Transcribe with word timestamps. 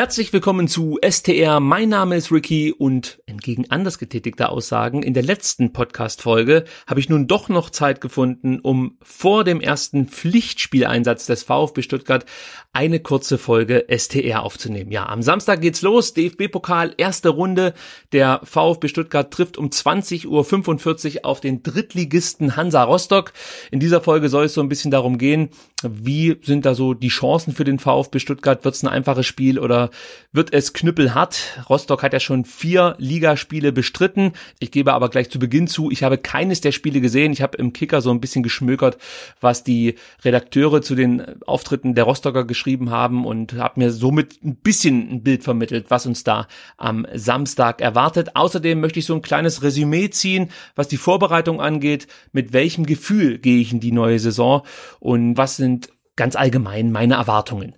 Herzlich 0.00 0.32
willkommen 0.32 0.66
zu 0.66 0.98
STR. 1.06 1.60
Mein 1.60 1.90
Name 1.90 2.16
ist 2.16 2.32
Ricky 2.32 2.72
und 2.72 3.20
entgegen 3.26 3.66
anders 3.68 3.98
getätigter 3.98 4.50
Aussagen 4.50 5.02
in 5.02 5.12
der 5.12 5.22
letzten 5.22 5.74
Podcast-Folge 5.74 6.64
habe 6.86 7.00
ich 7.00 7.10
nun 7.10 7.26
doch 7.26 7.50
noch 7.50 7.68
Zeit 7.68 8.00
gefunden, 8.00 8.60
um 8.60 8.96
vor 9.02 9.44
dem 9.44 9.60
ersten 9.60 10.06
Pflichtspieleinsatz 10.06 11.26
des 11.26 11.42
VfB 11.42 11.82
Stuttgart 11.82 12.24
eine 12.72 13.00
kurze 13.00 13.36
Folge 13.36 13.84
STR 13.94 14.42
aufzunehmen. 14.42 14.90
Ja, 14.90 15.06
am 15.06 15.20
Samstag 15.20 15.60
geht's 15.60 15.82
los. 15.82 16.14
DFB-Pokal, 16.14 16.94
erste 16.96 17.28
Runde. 17.28 17.74
Der 18.12 18.40
VfB 18.42 18.88
Stuttgart 18.88 19.30
trifft 19.30 19.58
um 19.58 19.68
20.45 19.68 21.16
Uhr 21.16 21.24
auf 21.26 21.42
den 21.42 21.62
Drittligisten 21.62 22.56
Hansa 22.56 22.84
Rostock. 22.84 23.34
In 23.70 23.80
dieser 23.80 24.00
Folge 24.00 24.30
soll 24.30 24.46
es 24.46 24.54
so 24.54 24.62
ein 24.62 24.70
bisschen 24.70 24.90
darum 24.90 25.18
gehen, 25.18 25.50
wie 25.82 26.36
sind 26.42 26.66
da 26.66 26.74
so 26.74 26.94
die 26.94 27.08
Chancen 27.08 27.52
für 27.52 27.64
den 27.64 27.78
VfB 27.78 28.18
Stuttgart? 28.18 28.64
Wird 28.64 28.74
es 28.74 28.82
ein 28.82 28.88
einfaches 28.88 29.26
Spiel 29.26 29.58
oder 29.58 29.90
wird 30.32 30.52
es 30.52 30.72
knüppelhart. 30.72 31.64
Rostock 31.68 32.02
hat 32.02 32.12
ja 32.12 32.20
schon 32.20 32.44
vier 32.44 32.94
Ligaspiele 32.98 33.72
bestritten. 33.72 34.32
Ich 34.58 34.70
gebe 34.70 34.92
aber 34.92 35.08
gleich 35.08 35.30
zu 35.30 35.38
Beginn 35.38 35.66
zu, 35.66 35.90
ich 35.90 36.02
habe 36.02 36.18
keines 36.18 36.60
der 36.60 36.72
Spiele 36.72 37.00
gesehen. 37.00 37.32
Ich 37.32 37.42
habe 37.42 37.56
im 37.56 37.72
Kicker 37.72 38.00
so 38.00 38.10
ein 38.10 38.20
bisschen 38.20 38.42
geschmökert, 38.42 38.98
was 39.40 39.64
die 39.64 39.94
Redakteure 40.24 40.82
zu 40.82 40.94
den 40.94 41.42
Auftritten 41.46 41.94
der 41.94 42.04
Rostocker 42.04 42.44
geschrieben 42.44 42.90
haben 42.90 43.24
und 43.24 43.54
habe 43.54 43.80
mir 43.80 43.90
somit 43.90 44.42
ein 44.44 44.56
bisschen 44.56 45.10
ein 45.10 45.22
Bild 45.22 45.44
vermittelt, 45.44 45.86
was 45.88 46.06
uns 46.06 46.24
da 46.24 46.46
am 46.76 47.06
Samstag 47.14 47.80
erwartet. 47.80 48.36
Außerdem 48.36 48.80
möchte 48.80 48.98
ich 48.98 49.06
so 49.06 49.14
ein 49.14 49.22
kleines 49.22 49.62
Resümee 49.62 50.10
ziehen, 50.10 50.50
was 50.74 50.88
die 50.88 50.96
Vorbereitung 50.96 51.60
angeht. 51.60 52.06
Mit 52.32 52.52
welchem 52.52 52.84
Gefühl 52.84 53.38
gehe 53.38 53.60
ich 53.60 53.72
in 53.72 53.80
die 53.80 53.92
neue 53.92 54.18
Saison 54.18 54.62
und 54.98 55.36
was 55.36 55.56
sind 55.56 55.69
ganz 56.16 56.36
allgemein 56.36 56.92
meine 56.92 57.14
Erwartungen. 57.14 57.74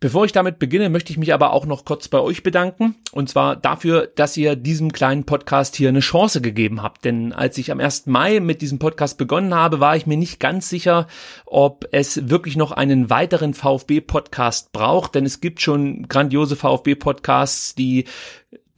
Bevor 0.00 0.24
ich 0.24 0.30
damit 0.30 0.60
beginne, 0.60 0.90
möchte 0.90 1.10
ich 1.10 1.18
mich 1.18 1.34
aber 1.34 1.52
auch 1.52 1.66
noch 1.66 1.84
kurz 1.84 2.06
bei 2.06 2.20
euch 2.20 2.44
bedanken. 2.44 2.94
Und 3.10 3.28
zwar 3.28 3.56
dafür, 3.56 4.06
dass 4.06 4.36
ihr 4.36 4.54
diesem 4.54 4.92
kleinen 4.92 5.24
Podcast 5.24 5.74
hier 5.74 5.88
eine 5.88 5.98
Chance 5.98 6.40
gegeben 6.40 6.84
habt. 6.84 7.04
Denn 7.04 7.32
als 7.32 7.58
ich 7.58 7.72
am 7.72 7.80
1. 7.80 8.06
Mai 8.06 8.38
mit 8.38 8.62
diesem 8.62 8.78
Podcast 8.78 9.18
begonnen 9.18 9.54
habe, 9.54 9.80
war 9.80 9.96
ich 9.96 10.06
mir 10.06 10.16
nicht 10.16 10.38
ganz 10.38 10.68
sicher, 10.68 11.08
ob 11.46 11.88
es 11.90 12.30
wirklich 12.30 12.56
noch 12.56 12.70
einen 12.70 13.10
weiteren 13.10 13.54
VfB-Podcast 13.54 14.70
braucht. 14.70 15.16
Denn 15.16 15.26
es 15.26 15.40
gibt 15.40 15.60
schon 15.60 16.06
grandiose 16.06 16.54
VfB-Podcasts, 16.54 17.74
die 17.74 18.04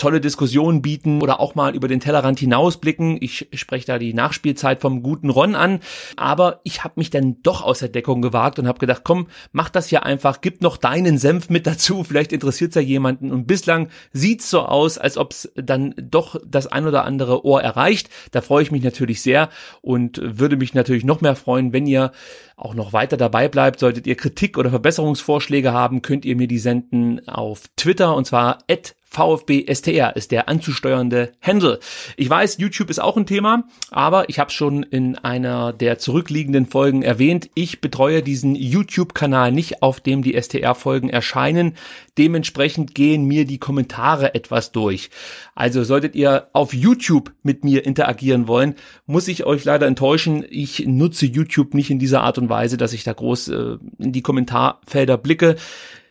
tolle 0.01 0.21
Diskussionen 0.21 0.83
bieten 0.83 1.21
oder 1.23 1.41
auch 1.41 1.55
mal 1.55 1.77
über 1.77 1.87
den 1.87 2.01
Tellerrand 2.01 2.41
hinausblicken. 2.41 3.19
Ich 3.21 3.49
spreche 3.53 3.87
da 3.87 3.99
die 3.99 4.15
Nachspielzeit 4.15 4.81
vom 4.81 5.03
guten 5.03 5.31
Ron 5.31 5.55
an, 5.55 5.81
aber 6.17 6.61
ich 6.65 6.83
habe 6.83 6.95
mich 6.97 7.11
dann 7.11 7.37
doch 7.43 7.63
aus 7.63 7.81
der 7.81 7.91
Deckung 7.91 8.23
gewagt 8.23 8.59
und 8.59 8.67
habe 8.67 8.79
gedacht, 8.79 9.03
komm, 9.05 9.29
mach 9.53 9.69
das 9.69 9.91
ja 9.91 10.03
einfach, 10.03 10.41
gib 10.41 10.63
noch 10.63 10.79
deinen 10.79 11.19
Senf 11.19 11.51
mit 11.51 11.67
dazu, 11.67 12.03
vielleicht 12.03 12.33
interessiert 12.33 12.71
es 12.71 12.77
ja 12.77 12.81
jemanden 12.81 13.31
und 13.31 13.47
bislang 13.47 13.91
sieht's 14.13 14.48
so 14.48 14.63
aus, 14.63 14.97
als 14.97 15.19
ob 15.19 15.33
es 15.33 15.53
dann 15.55 15.95
doch 15.98 16.41
das 16.47 16.67
ein 16.67 16.87
oder 16.87 17.05
andere 17.05 17.45
Ohr 17.45 17.63
erreicht. 17.63 18.09
Da 18.33 18.41
freue 18.41 18.63
ich 18.63 18.73
mich 18.73 18.83
natürlich 18.83 19.21
sehr 19.21 19.51
und 19.83 20.19
würde 20.23 20.57
mich 20.57 20.73
natürlich 20.73 21.05
noch 21.05 21.21
mehr 21.21 21.37
freuen, 21.37 21.75
wenn 21.75 21.87
ihr 21.87 22.13
auch 22.57 22.75
noch 22.75 22.93
weiter 22.93 23.19
dabei 23.19 23.48
bleibt. 23.48 23.81
Solltet 23.81 24.07
ihr 24.07 24.17
Kritik 24.17 24.57
oder 24.57 24.71
Verbesserungsvorschläge 24.71 25.73
haben, 25.73 26.03
könnt 26.03 26.25
ihr 26.25 26.37
mir 26.37 26.48
die 26.48 26.59
senden 26.59 27.27
auf 27.29 27.65
Twitter 27.77 28.17
und 28.17 28.27
zwar 28.27 28.59
at 28.71 28.95
VfB 29.11 29.66
STR 29.72 30.14
ist 30.14 30.30
der 30.30 30.48
anzusteuernde 30.48 31.33
Handle. 31.42 31.80
Ich 32.16 32.30
weiß, 32.30 32.58
YouTube 32.58 32.91
ist 32.91 33.00
auch 33.00 33.17
ein 33.17 33.27
Thema, 33.27 33.64
aber 33.91 34.28
ich 34.28 34.39
habe 34.39 34.52
schon 34.52 34.84
in 34.84 35.17
einer 35.17 35.72
der 35.72 35.98
zurückliegenden 35.98 36.67
Folgen 36.67 37.02
erwähnt, 37.02 37.50
ich 37.55 37.80
betreue 37.80 38.22
diesen 38.22 38.55
YouTube-Kanal 38.55 39.50
nicht, 39.50 39.83
auf 39.83 40.00
dem 40.00 40.22
die 40.22 40.41
STR-Folgen 40.41 41.11
erscheinen. 41.11 41.75
Dementsprechend 42.19 42.94
gehen 42.94 43.25
mir 43.25 43.47
die 43.47 43.58
Kommentare 43.58 44.34
etwas 44.34 44.70
durch. 44.70 45.11
Also 45.56 45.83
solltet 45.83 46.14
ihr 46.14 46.47
auf 46.52 46.72
YouTube 46.72 47.33
mit 47.42 47.64
mir 47.64 47.84
interagieren 47.84 48.47
wollen, 48.47 48.77
muss 49.06 49.27
ich 49.27 49.45
euch 49.45 49.64
leider 49.64 49.89
enttäuschen. 49.89 50.45
Ich 50.48 50.86
nutze 50.86 51.27
YouTube 51.27 51.74
nicht 51.74 51.90
in 51.90 51.98
dieser 51.98 52.23
Art 52.23 52.39
und 52.39 52.48
Weise, 52.48 52.77
dass 52.77 52.92
ich 52.92 53.02
da 53.02 53.12
groß 53.12 53.48
äh, 53.48 53.79
in 53.98 54.12
die 54.12 54.23
Kommentarfelder 54.23 55.18
blicke. 55.18 55.56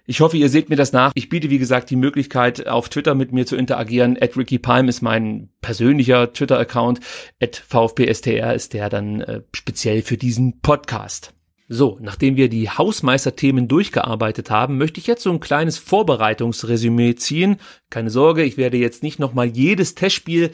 Ich 0.09 0.21
hoffe, 0.21 0.37
ihr 0.37 0.49
seht 0.49 0.71
mir 0.71 0.75
das 0.75 0.91
nach. 0.91 1.11
Ich 1.13 1.29
biete, 1.29 1.51
wie 1.51 1.59
gesagt, 1.59 1.91
die 1.91 1.95
Möglichkeit, 1.95 2.65
auf 2.65 2.89
Twitter 2.89 3.13
mit 3.13 3.31
mir 3.31 3.45
zu 3.45 3.55
interagieren. 3.55 4.17
At 4.19 4.35
Ricky 4.35 4.57
Palm 4.57 4.87
ist 4.87 5.03
mein 5.03 5.49
persönlicher 5.61 6.33
Twitter-Account. 6.33 6.99
At 7.39 7.57
VfPSTR 7.57 8.55
ist 8.55 8.73
der 8.73 8.89
dann 8.89 9.21
äh, 9.21 9.41
speziell 9.53 10.01
für 10.01 10.17
diesen 10.17 10.61
Podcast. 10.61 11.35
So, 11.67 11.99
nachdem 12.01 12.37
wir 12.37 12.49
die 12.49 12.71
Hausmeisterthemen 12.71 13.67
durchgearbeitet 13.67 14.49
haben, 14.49 14.79
möchte 14.79 14.99
ich 14.99 15.05
jetzt 15.05 15.21
so 15.21 15.29
ein 15.29 15.39
kleines 15.39 15.77
Vorbereitungsresümee 15.77 17.13
ziehen. 17.13 17.57
Keine 17.91 18.09
Sorge, 18.09 18.41
ich 18.41 18.57
werde 18.57 18.77
jetzt 18.77 19.03
nicht 19.03 19.19
nochmal 19.19 19.45
jedes 19.45 19.93
Testspiel 19.93 20.49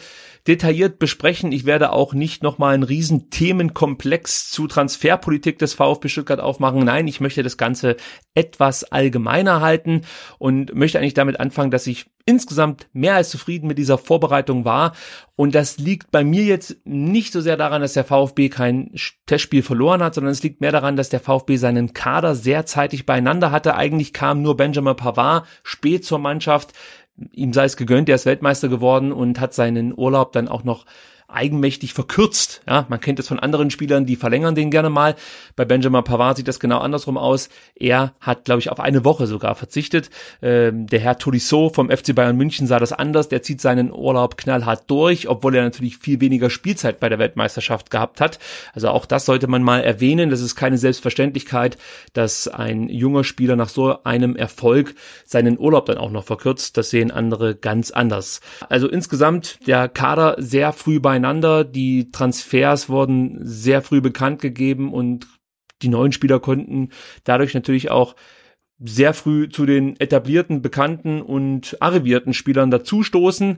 detailliert 0.48 1.00
besprechen. 1.00 1.52
Ich 1.52 1.66
werde 1.66 1.92
auch 1.92 2.14
nicht 2.14 2.44
nochmal 2.44 2.76
einen 2.76 2.84
riesen 2.84 3.30
Themenkomplex 3.30 4.52
zu 4.52 4.68
Transferpolitik 4.68 5.58
des 5.58 5.74
VfB 5.74 6.08
Stuttgart 6.08 6.40
aufmachen. 6.40 6.84
Nein, 6.84 7.08
ich 7.08 7.20
möchte 7.20 7.42
das 7.42 7.58
Ganze 7.58 7.98
etwas 8.36 8.84
allgemeiner 8.84 9.62
halten 9.62 10.02
und 10.38 10.76
möchte 10.76 11.00
eigentlich 11.00 11.14
damit 11.16 11.40
anfangen, 11.40 11.72
dass 11.72 11.88
ich 11.88 12.06
insgesamt 12.28 12.88
mehr 12.94 13.16
als 13.16 13.30
zufrieden 13.30 13.68
mit 13.68 13.78
dieser 13.78 13.98
Vorbereitung 13.98 14.66
war. 14.66 14.94
Und 15.36 15.54
das 15.54 15.78
liegt 15.78 16.12
bei 16.12 16.24
mir 16.24 16.44
jetzt 16.44 16.78
nicht 16.86 17.34
so 17.34 17.42
sehr 17.42 17.58
daran, 17.58 17.82
dass 17.82 17.94
der 17.94 18.04
VfB 18.04 18.50
kein 18.50 18.92
Testspiel 19.26 19.64
verloren 19.64 20.02
hat, 20.02 20.16
sondern 20.16 20.32
es 20.32 20.44
liegt 20.44 20.62
mehr 20.62 20.72
daran, 20.72 20.96
dass 20.96 21.10
der 21.10 21.20
VfB 21.20 21.58
seinen 21.58 21.94
Kader 21.94 22.36
sehr 22.36 22.66
zeitig 22.66 23.06
beieinander 23.06 23.52
hatte. 23.52 23.76
Eigentlich 23.76 24.14
kam 24.14 24.42
nur 24.42 24.58
Benjamin 24.58 24.96
Pavard 24.96 25.46
spät 25.64 26.06
zur 26.06 26.20
Mannschaft 26.20 26.74
ihm 27.32 27.54
sei 27.54 27.66
es 27.66 27.78
gegönnt, 27.78 28.10
er 28.10 28.16
ist 28.16 28.26
Weltmeister 28.26 28.68
geworden 28.68 29.12
und 29.12 29.40
hat 29.40 29.54
seinen 29.54 29.98
Urlaub 29.98 30.32
dann 30.32 30.48
auch 30.48 30.64
noch 30.64 30.86
eigenmächtig 31.28 31.94
verkürzt. 31.94 32.62
Ja, 32.68 32.86
man 32.88 33.00
kennt 33.00 33.20
es 33.20 33.28
von 33.28 33.40
anderen 33.40 33.72
Spielern, 33.72 34.06
die 34.06 34.16
verlängern 34.16 34.56
den 34.56 34.70
gerne 34.70 34.90
mal. 34.90 35.16
Bei 35.56 35.66
Benjamin 35.66 36.04
Pavard 36.04 36.38
sieht 36.38 36.48
das 36.48 36.60
genau 36.60 36.80
andersrum 36.80 37.18
aus. 37.18 37.50
Er 37.76 38.14
hat, 38.20 38.46
glaube 38.46 38.60
ich, 38.60 38.70
auf 38.70 38.80
eine 38.80 39.04
Woche 39.04 39.26
sogar 39.26 39.56
verzichtet. 39.56 40.10
Ähm, 40.42 40.88
der 40.88 41.00
Herr 41.00 41.18
Tolisso 41.18 41.72
vom 41.74 41.90
FC 41.90 42.14
Bayern 42.14 42.38
München 42.38 42.68
sah 42.68 42.80
das 42.80 42.94
anders. 42.94 43.28
Der 43.28 43.42
zieht 43.42 43.60
seinen 43.60 43.92
Urlaub 43.92 44.38
knallhart 44.38 44.84
durch, 44.88 45.28
obwohl 45.28 45.56
er 45.56 45.64
natürlich 45.64 45.98
viel 45.98 46.22
weniger 46.22 46.50
Spielzeit 46.50 47.00
bei 47.00 47.10
der 47.10 47.20
Weltmeisterschaft 47.20 47.90
gehabt 47.90 48.22
hat. 48.22 48.40
Also 48.74 48.90
auch 48.90 49.06
das 49.06 49.26
sollte 49.26 49.48
man 49.48 49.64
mal 49.64 49.80
erwähnen. 49.80 50.30
Das 50.30 50.42
ist 50.42 50.56
keine 50.56 50.78
Selbstverständlichkeit, 50.78 51.78
dass 52.14 52.48
ein 52.48 52.88
junger 52.90 53.24
Spieler 53.24 53.56
nach 53.56 53.70
so 53.70 54.04
einem 54.04 54.36
Erfolg 54.36 54.94
seinen 55.26 55.58
Urlaub 55.58 55.88
dann 55.88 55.98
auch 55.98 56.12
noch 56.12 56.24
verkürzt. 56.24 56.78
Das 56.78 56.92
sehen 56.92 57.10
andere 57.10 57.56
ganz 57.56 57.90
anders. 57.90 58.42
Also 58.70 58.88
insgesamt 58.88 59.60
der 59.66 59.90
Kader 59.90 60.36
sehr 60.38 60.72
früh 60.72 61.00
bei 61.00 61.15
beieinander. 61.16 61.64
Die 61.64 62.12
Transfers 62.12 62.90
wurden 62.90 63.40
sehr 63.42 63.82
früh 63.82 64.02
bekannt 64.02 64.42
gegeben 64.42 64.94
und 64.94 65.28
die 65.82 65.88
neuen 65.88 66.12
Spieler 66.12 66.40
konnten 66.40 66.90
dadurch 67.24 67.54
natürlich 67.54 67.90
auch 67.90 68.16
sehr 68.80 69.14
früh 69.14 69.48
zu 69.48 69.66
den 69.66 69.98
etablierten, 70.00 70.62
bekannten 70.62 71.22
und 71.22 71.78
arrivierten 71.82 72.34
Spielern 72.34 72.72
dazustoßen 72.72 73.58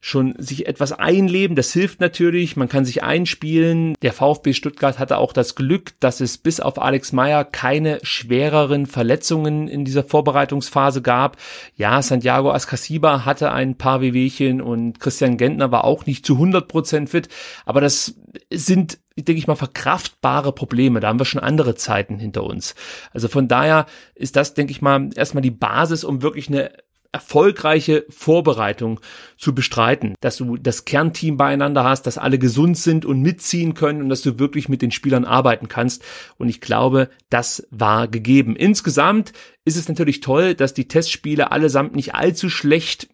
schon 0.00 0.34
sich 0.38 0.66
etwas 0.66 0.92
einleben. 0.92 1.56
Das 1.56 1.72
hilft 1.72 2.00
natürlich. 2.00 2.56
Man 2.56 2.68
kann 2.68 2.84
sich 2.84 3.02
einspielen. 3.02 3.94
Der 4.02 4.12
VfB 4.12 4.52
Stuttgart 4.52 4.98
hatte 4.98 5.18
auch 5.18 5.32
das 5.32 5.54
Glück, 5.54 5.98
dass 6.00 6.20
es 6.20 6.38
bis 6.38 6.60
auf 6.60 6.80
Alex 6.80 7.12
Meyer 7.12 7.44
keine 7.44 7.98
schwereren 8.02 8.86
Verletzungen 8.86 9.68
in 9.68 9.84
dieser 9.84 10.04
Vorbereitungsphase 10.04 11.02
gab. 11.02 11.38
Ja, 11.74 12.00
Santiago 12.02 12.52
Ascasiba 12.52 13.24
hatte 13.24 13.52
ein 13.52 13.76
paar 13.76 14.00
Wehwehchen 14.00 14.60
und 14.60 15.00
Christian 15.00 15.36
Gentner 15.36 15.72
war 15.72 15.84
auch 15.84 16.06
nicht 16.06 16.24
zu 16.24 16.34
100 16.34 16.68
Prozent 16.68 17.10
fit. 17.10 17.28
Aber 17.64 17.80
das 17.80 18.14
sind 18.50 18.98
denke 19.18 19.38
ich 19.38 19.46
mal, 19.46 19.56
verkraftbare 19.56 20.52
Probleme. 20.52 21.00
Da 21.00 21.08
haben 21.08 21.18
wir 21.18 21.24
schon 21.24 21.42
andere 21.42 21.74
Zeiten 21.74 22.18
hinter 22.18 22.44
uns. 22.44 22.74
Also 23.12 23.28
von 23.28 23.48
daher 23.48 23.86
ist 24.14 24.36
das, 24.36 24.52
denke 24.52 24.72
ich 24.72 24.82
mal, 24.82 25.08
erstmal 25.16 25.40
die 25.40 25.50
Basis, 25.50 26.04
um 26.04 26.20
wirklich 26.20 26.48
eine 26.48 26.70
erfolgreiche 27.16 28.04
Vorbereitung 28.10 29.00
zu 29.38 29.54
bestreiten, 29.54 30.16
dass 30.20 30.36
du 30.36 30.58
das 30.58 30.84
Kernteam 30.84 31.38
beieinander 31.38 31.82
hast, 31.82 32.02
dass 32.02 32.18
alle 32.18 32.38
gesund 32.38 32.76
sind 32.76 33.06
und 33.06 33.22
mitziehen 33.22 33.72
können 33.72 34.02
und 34.02 34.10
dass 34.10 34.20
du 34.20 34.38
wirklich 34.38 34.68
mit 34.68 34.82
den 34.82 34.90
Spielern 34.90 35.24
arbeiten 35.24 35.68
kannst. 35.68 36.04
Und 36.36 36.50
ich 36.50 36.60
glaube, 36.60 37.08
das 37.30 37.66
war 37.70 38.06
gegeben. 38.06 38.54
Insgesamt 38.54 39.32
ist 39.64 39.78
es 39.78 39.88
natürlich 39.88 40.20
toll, 40.20 40.54
dass 40.54 40.74
die 40.74 40.88
Testspiele 40.88 41.52
allesamt 41.52 41.96
nicht 41.96 42.14
allzu 42.14 42.50
schlecht 42.50 43.08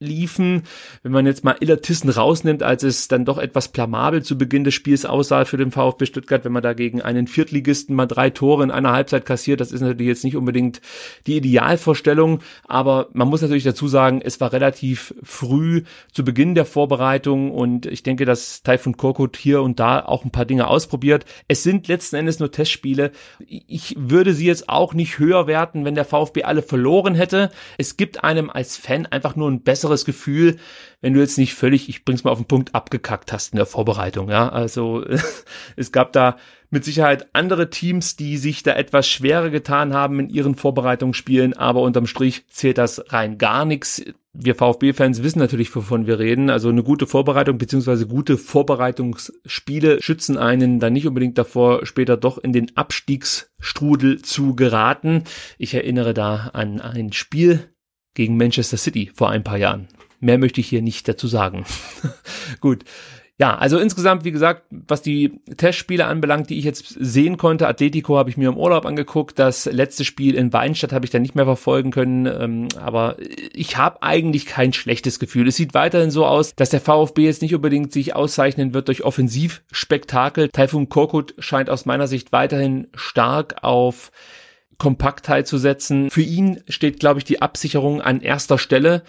liefen. 0.00 0.62
Wenn 1.02 1.10
man 1.10 1.26
jetzt 1.26 1.42
mal 1.42 1.56
Illertissen 1.58 2.08
rausnimmt, 2.08 2.62
als 2.62 2.84
es 2.84 3.08
dann 3.08 3.24
doch 3.24 3.36
etwas 3.36 3.68
blamabel 3.68 4.22
zu 4.22 4.38
Beginn 4.38 4.62
des 4.62 4.74
Spiels 4.74 5.04
aussah 5.04 5.44
für 5.44 5.56
den 5.56 5.72
VfB 5.72 6.06
Stuttgart, 6.06 6.44
wenn 6.44 6.52
man 6.52 6.62
da 6.62 6.72
gegen 6.72 7.02
einen 7.02 7.26
Viertligisten 7.26 7.96
mal 7.96 8.06
drei 8.06 8.30
Tore 8.30 8.62
in 8.62 8.70
einer 8.70 8.92
Halbzeit 8.92 9.26
kassiert, 9.26 9.60
das 9.60 9.72
ist 9.72 9.80
natürlich 9.80 10.06
jetzt 10.06 10.22
nicht 10.22 10.36
unbedingt 10.36 10.80
die 11.26 11.36
Idealvorstellung, 11.36 12.40
aber 12.68 13.08
man 13.12 13.26
muss 13.26 13.42
natürlich 13.42 13.64
dazu 13.64 13.88
sagen, 13.88 14.20
es 14.22 14.40
war 14.40 14.52
relativ 14.52 15.14
früh 15.24 15.82
zu 16.12 16.24
Beginn 16.24 16.54
der 16.54 16.64
Vorbereitung 16.64 17.50
und 17.50 17.86
ich 17.86 18.04
denke, 18.04 18.24
dass 18.24 18.62
Taifun 18.62 18.96
Korkut 18.96 19.36
hier 19.36 19.62
und 19.62 19.80
da 19.80 19.98
auch 20.04 20.24
ein 20.24 20.30
paar 20.30 20.44
Dinge 20.44 20.68
ausprobiert. 20.68 21.24
Es 21.48 21.64
sind 21.64 21.88
letzten 21.88 22.14
Endes 22.14 22.38
nur 22.38 22.52
Testspiele. 22.52 23.10
Ich 23.48 23.96
würde 23.98 24.32
sie 24.32 24.46
jetzt 24.46 24.68
auch 24.68 24.94
nicht 24.94 25.18
höher 25.18 25.48
werten, 25.48 25.84
wenn 25.84 25.96
der 25.96 26.04
VfB 26.04 26.44
alle 26.44 26.62
verloren 26.62 27.16
hätte. 27.16 27.50
Es 27.78 27.96
gibt 27.96 28.22
einem 28.22 28.48
als 28.48 28.76
Fan 28.76 29.06
einfach 29.06 29.34
nur 29.34 29.50
ein 29.50 29.62
besseres 29.62 29.87
besseres 29.88 30.04
Gefühl, 30.04 30.56
wenn 31.00 31.14
du 31.14 31.20
jetzt 31.20 31.38
nicht 31.38 31.54
völlig, 31.54 31.88
ich 31.88 32.04
bring's 32.04 32.24
mal 32.24 32.30
auf 32.30 32.38
den 32.38 32.46
Punkt, 32.46 32.74
abgekackt 32.74 33.32
hast 33.32 33.52
in 33.52 33.56
der 33.56 33.66
Vorbereitung, 33.66 34.28
ja. 34.28 34.48
Also 34.48 35.04
es 35.76 35.92
gab 35.92 36.12
da 36.12 36.36
mit 36.70 36.84
Sicherheit 36.84 37.28
andere 37.32 37.70
Teams, 37.70 38.16
die 38.16 38.36
sich 38.36 38.62
da 38.62 38.74
etwas 38.74 39.08
schwerer 39.08 39.48
getan 39.48 39.94
haben 39.94 40.20
in 40.20 40.28
ihren 40.28 40.54
Vorbereitungsspielen, 40.54 41.54
aber 41.54 41.80
unterm 41.80 42.06
Strich 42.06 42.46
zählt 42.48 42.76
das 42.76 43.02
rein 43.10 43.38
gar 43.38 43.64
nichts. 43.64 44.02
Wir 44.34 44.54
VfB-Fans 44.54 45.22
wissen 45.22 45.38
natürlich, 45.38 45.74
wovon 45.74 46.06
wir 46.06 46.18
reden. 46.18 46.50
Also 46.50 46.68
eine 46.68 46.82
gute 46.82 47.06
Vorbereitung 47.06 47.56
beziehungsweise 47.56 48.06
gute 48.06 48.36
Vorbereitungsspiele 48.36 50.02
schützen 50.02 50.36
einen 50.36 50.78
dann 50.78 50.92
nicht 50.92 51.06
unbedingt 51.06 51.38
davor, 51.38 51.86
später 51.86 52.18
doch 52.18 52.36
in 52.36 52.52
den 52.52 52.76
Abstiegsstrudel 52.76 54.20
zu 54.20 54.54
geraten. 54.54 55.24
Ich 55.56 55.72
erinnere 55.72 56.12
da 56.12 56.50
an 56.52 56.80
ein 56.80 57.12
Spiel 57.12 57.70
gegen 58.14 58.36
Manchester 58.36 58.76
City 58.76 59.10
vor 59.14 59.30
ein 59.30 59.44
paar 59.44 59.58
Jahren. 59.58 59.88
Mehr 60.20 60.38
möchte 60.38 60.60
ich 60.60 60.68
hier 60.68 60.82
nicht 60.82 61.08
dazu 61.08 61.28
sagen. 61.28 61.64
Gut. 62.60 62.84
Ja, 63.40 63.56
also 63.56 63.78
insgesamt, 63.78 64.24
wie 64.24 64.32
gesagt, 64.32 64.64
was 64.70 65.00
die 65.00 65.40
Testspiele 65.56 66.06
anbelangt, 66.06 66.50
die 66.50 66.58
ich 66.58 66.64
jetzt 66.64 66.88
sehen 66.98 67.36
konnte, 67.36 67.68
Atletico 67.68 68.18
habe 68.18 68.30
ich 68.30 68.36
mir 68.36 68.48
im 68.48 68.56
Urlaub 68.56 68.84
angeguckt, 68.84 69.38
das 69.38 69.66
letzte 69.66 70.04
Spiel 70.04 70.34
in 70.34 70.52
Weinstadt 70.52 70.92
habe 70.92 71.04
ich 71.04 71.12
dann 71.12 71.22
nicht 71.22 71.36
mehr 71.36 71.44
verfolgen 71.44 71.92
können, 71.92 72.26
ähm, 72.26 72.66
aber 72.80 73.14
ich 73.54 73.76
habe 73.76 74.02
eigentlich 74.02 74.46
kein 74.46 74.72
schlechtes 74.72 75.20
Gefühl. 75.20 75.46
Es 75.46 75.54
sieht 75.54 75.72
weiterhin 75.72 76.10
so 76.10 76.26
aus, 76.26 76.52
dass 76.56 76.70
der 76.70 76.80
VfB 76.80 77.26
jetzt 77.26 77.42
nicht 77.42 77.54
unbedingt 77.54 77.92
sich 77.92 78.16
auszeichnen 78.16 78.74
wird 78.74 78.88
durch 78.88 79.04
Offensivspektakel. 79.04 80.48
Taifun 80.48 80.88
Korkut 80.88 81.34
scheint 81.38 81.70
aus 81.70 81.86
meiner 81.86 82.08
Sicht 82.08 82.32
weiterhin 82.32 82.88
stark 82.96 83.62
auf 83.62 84.10
Kompaktheit 84.78 85.46
zu 85.46 85.58
setzen. 85.58 86.10
Für 86.10 86.22
ihn 86.22 86.60
steht, 86.68 87.00
glaube 87.00 87.18
ich, 87.18 87.24
die 87.24 87.42
Absicherung 87.42 88.00
an 88.00 88.20
erster 88.20 88.58
Stelle. 88.58 89.02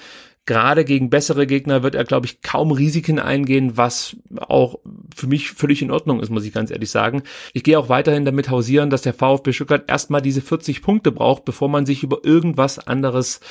Gerade 0.46 0.84
gegen 0.84 1.12
bessere 1.12 1.46
Gegner 1.46 1.84
wird 1.84 1.94
er, 1.94 2.06
glaube 2.06 2.26
ich, 2.26 2.42
kaum 2.42 2.72
Risiken 2.72 3.20
eingehen, 3.20 3.78
was 3.78 4.18
auch 4.36 4.80
für 5.16 5.28
mich 5.28 5.52
völlig 5.52 5.84
in 5.84 5.92
Ordnung 5.92 6.22
ist, 6.22 6.32
muss 6.32 6.44
ich 6.44 6.54
ganz 6.54 6.72
ehrlich 6.72 6.90
sagen. 6.90 7.22
Ich 7.54 7.64
gehe 7.64 7.78
auch 7.78 7.88
weiterhin 7.88 8.26
damit 8.26 8.50
hausieren, 8.50 8.90
dass 8.90 9.04
der 9.04 9.14
VfB 9.14 9.54
Stuttgart 9.54 9.88
erstmal 9.88 10.24
diese 10.24 10.42
40 10.42 10.82
Punkte 10.82 11.12
braucht, 11.12 11.46
bevor 11.46 11.70
man 11.70 11.86
sich 11.86 12.02
über 12.02 12.22
irgendwas 12.24 12.80
anderes 12.80 13.42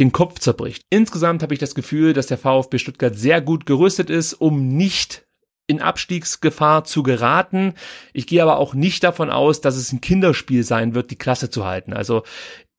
den 0.00 0.10
Kopf 0.10 0.40
zerbricht. 0.40 0.82
Insgesamt 0.90 1.42
habe 1.42 1.54
ich 1.54 1.60
das 1.60 1.76
Gefühl, 1.76 2.14
dass 2.14 2.26
der 2.26 2.38
VfB 2.38 2.78
Stuttgart 2.78 3.14
sehr 3.14 3.40
gut 3.40 3.64
gerüstet 3.64 4.10
ist, 4.10 4.34
um 4.34 4.66
nicht 4.66 5.27
in 5.68 5.80
Abstiegsgefahr 5.80 6.82
zu 6.82 7.04
geraten. 7.04 7.74
Ich 8.12 8.26
gehe 8.26 8.42
aber 8.42 8.56
auch 8.56 8.74
nicht 8.74 9.04
davon 9.04 9.30
aus, 9.30 9.60
dass 9.60 9.76
es 9.76 9.92
ein 9.92 10.00
Kinderspiel 10.00 10.64
sein 10.64 10.94
wird, 10.94 11.12
die 11.12 11.18
Klasse 11.18 11.50
zu 11.50 11.64
halten. 11.64 11.92
Also 11.92 12.24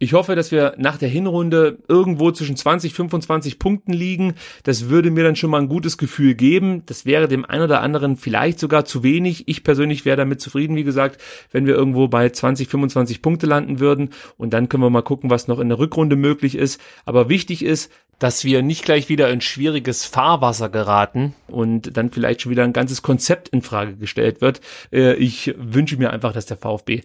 ich 0.01 0.13
hoffe, 0.13 0.36
dass 0.36 0.51
wir 0.51 0.75
nach 0.78 0.98
der 0.98 1.10
Hinrunde 1.10 1.80
irgendwo 1.90 2.31
zwischen 2.31 2.56
20, 2.56 2.94
25 2.94 3.60
Punkten 3.60 3.92
liegen. 3.92 4.36
Das 4.63 4.88
würde 4.88 5.12
mir 5.12 5.25
dann 5.25 5.36
schon 5.36 5.50
mal 5.50 5.60
ein 5.60 5.68
gutes 5.68 5.98
Gefühl 5.98 6.36
geben. 6.36 6.84
Das 6.86 7.06
wäre 7.06 7.28
dem 7.28 7.44
einen 7.44 7.63
oder 7.63 7.81
anderen 7.81 8.16
vielleicht 8.16 8.60
sogar 8.60 8.86
zu 8.86 9.04
wenig. 9.04 9.50
Ich 9.50 9.66
persönlich 9.66 10.06
wäre 10.06 10.16
damit 10.16 10.40
zufrieden, 10.40 10.78
wie 10.78 10.86
gesagt, 10.86 11.22
wenn 11.51 11.66
wir 11.66 11.75
irgendwo 11.75 12.07
bei 12.07 12.30
20, 12.30 12.69
25 12.69 13.22
Punkte 13.22 13.46
landen 13.46 13.81
würden. 13.81 14.12
Und 14.38 14.54
dann 14.54 14.69
können 14.69 14.84
wir 14.84 14.90
mal 14.90 15.01
gucken, 15.01 15.30
was 15.30 15.50
noch 15.50 15.60
in 15.60 15.68
der 15.68 15.80
Rückrunde 15.80 16.16
möglich 16.16 16.56
ist. 16.56 16.80
Aber 17.04 17.28
wichtig 17.28 17.66
ist, 17.66 17.92
dass 18.19 18.44
wir 18.44 18.62
nicht 18.62 18.84
gleich 18.84 19.10
wieder 19.10 19.30
in 19.31 19.42
schwieriges 19.42 20.06
Fahrwasser 20.06 20.69
geraten 20.69 21.34
und 21.48 21.95
dann 21.95 22.12
vielleicht 22.12 22.42
schon 22.42 22.52
wieder 22.52 22.66
ein 22.66 22.74
ganzes 22.74 23.02
Konzept 23.02 23.50
in 23.50 23.62
Frage 23.62 23.95
gestellt 23.95 24.42
wird. 24.42 24.60
Äh, 24.92 25.16
ich 25.16 25.56
wünsche 25.57 25.98
mir 25.98 26.12
einfach, 26.12 26.34
dass 26.34 26.45
der 26.45 26.57
VfB 26.57 27.02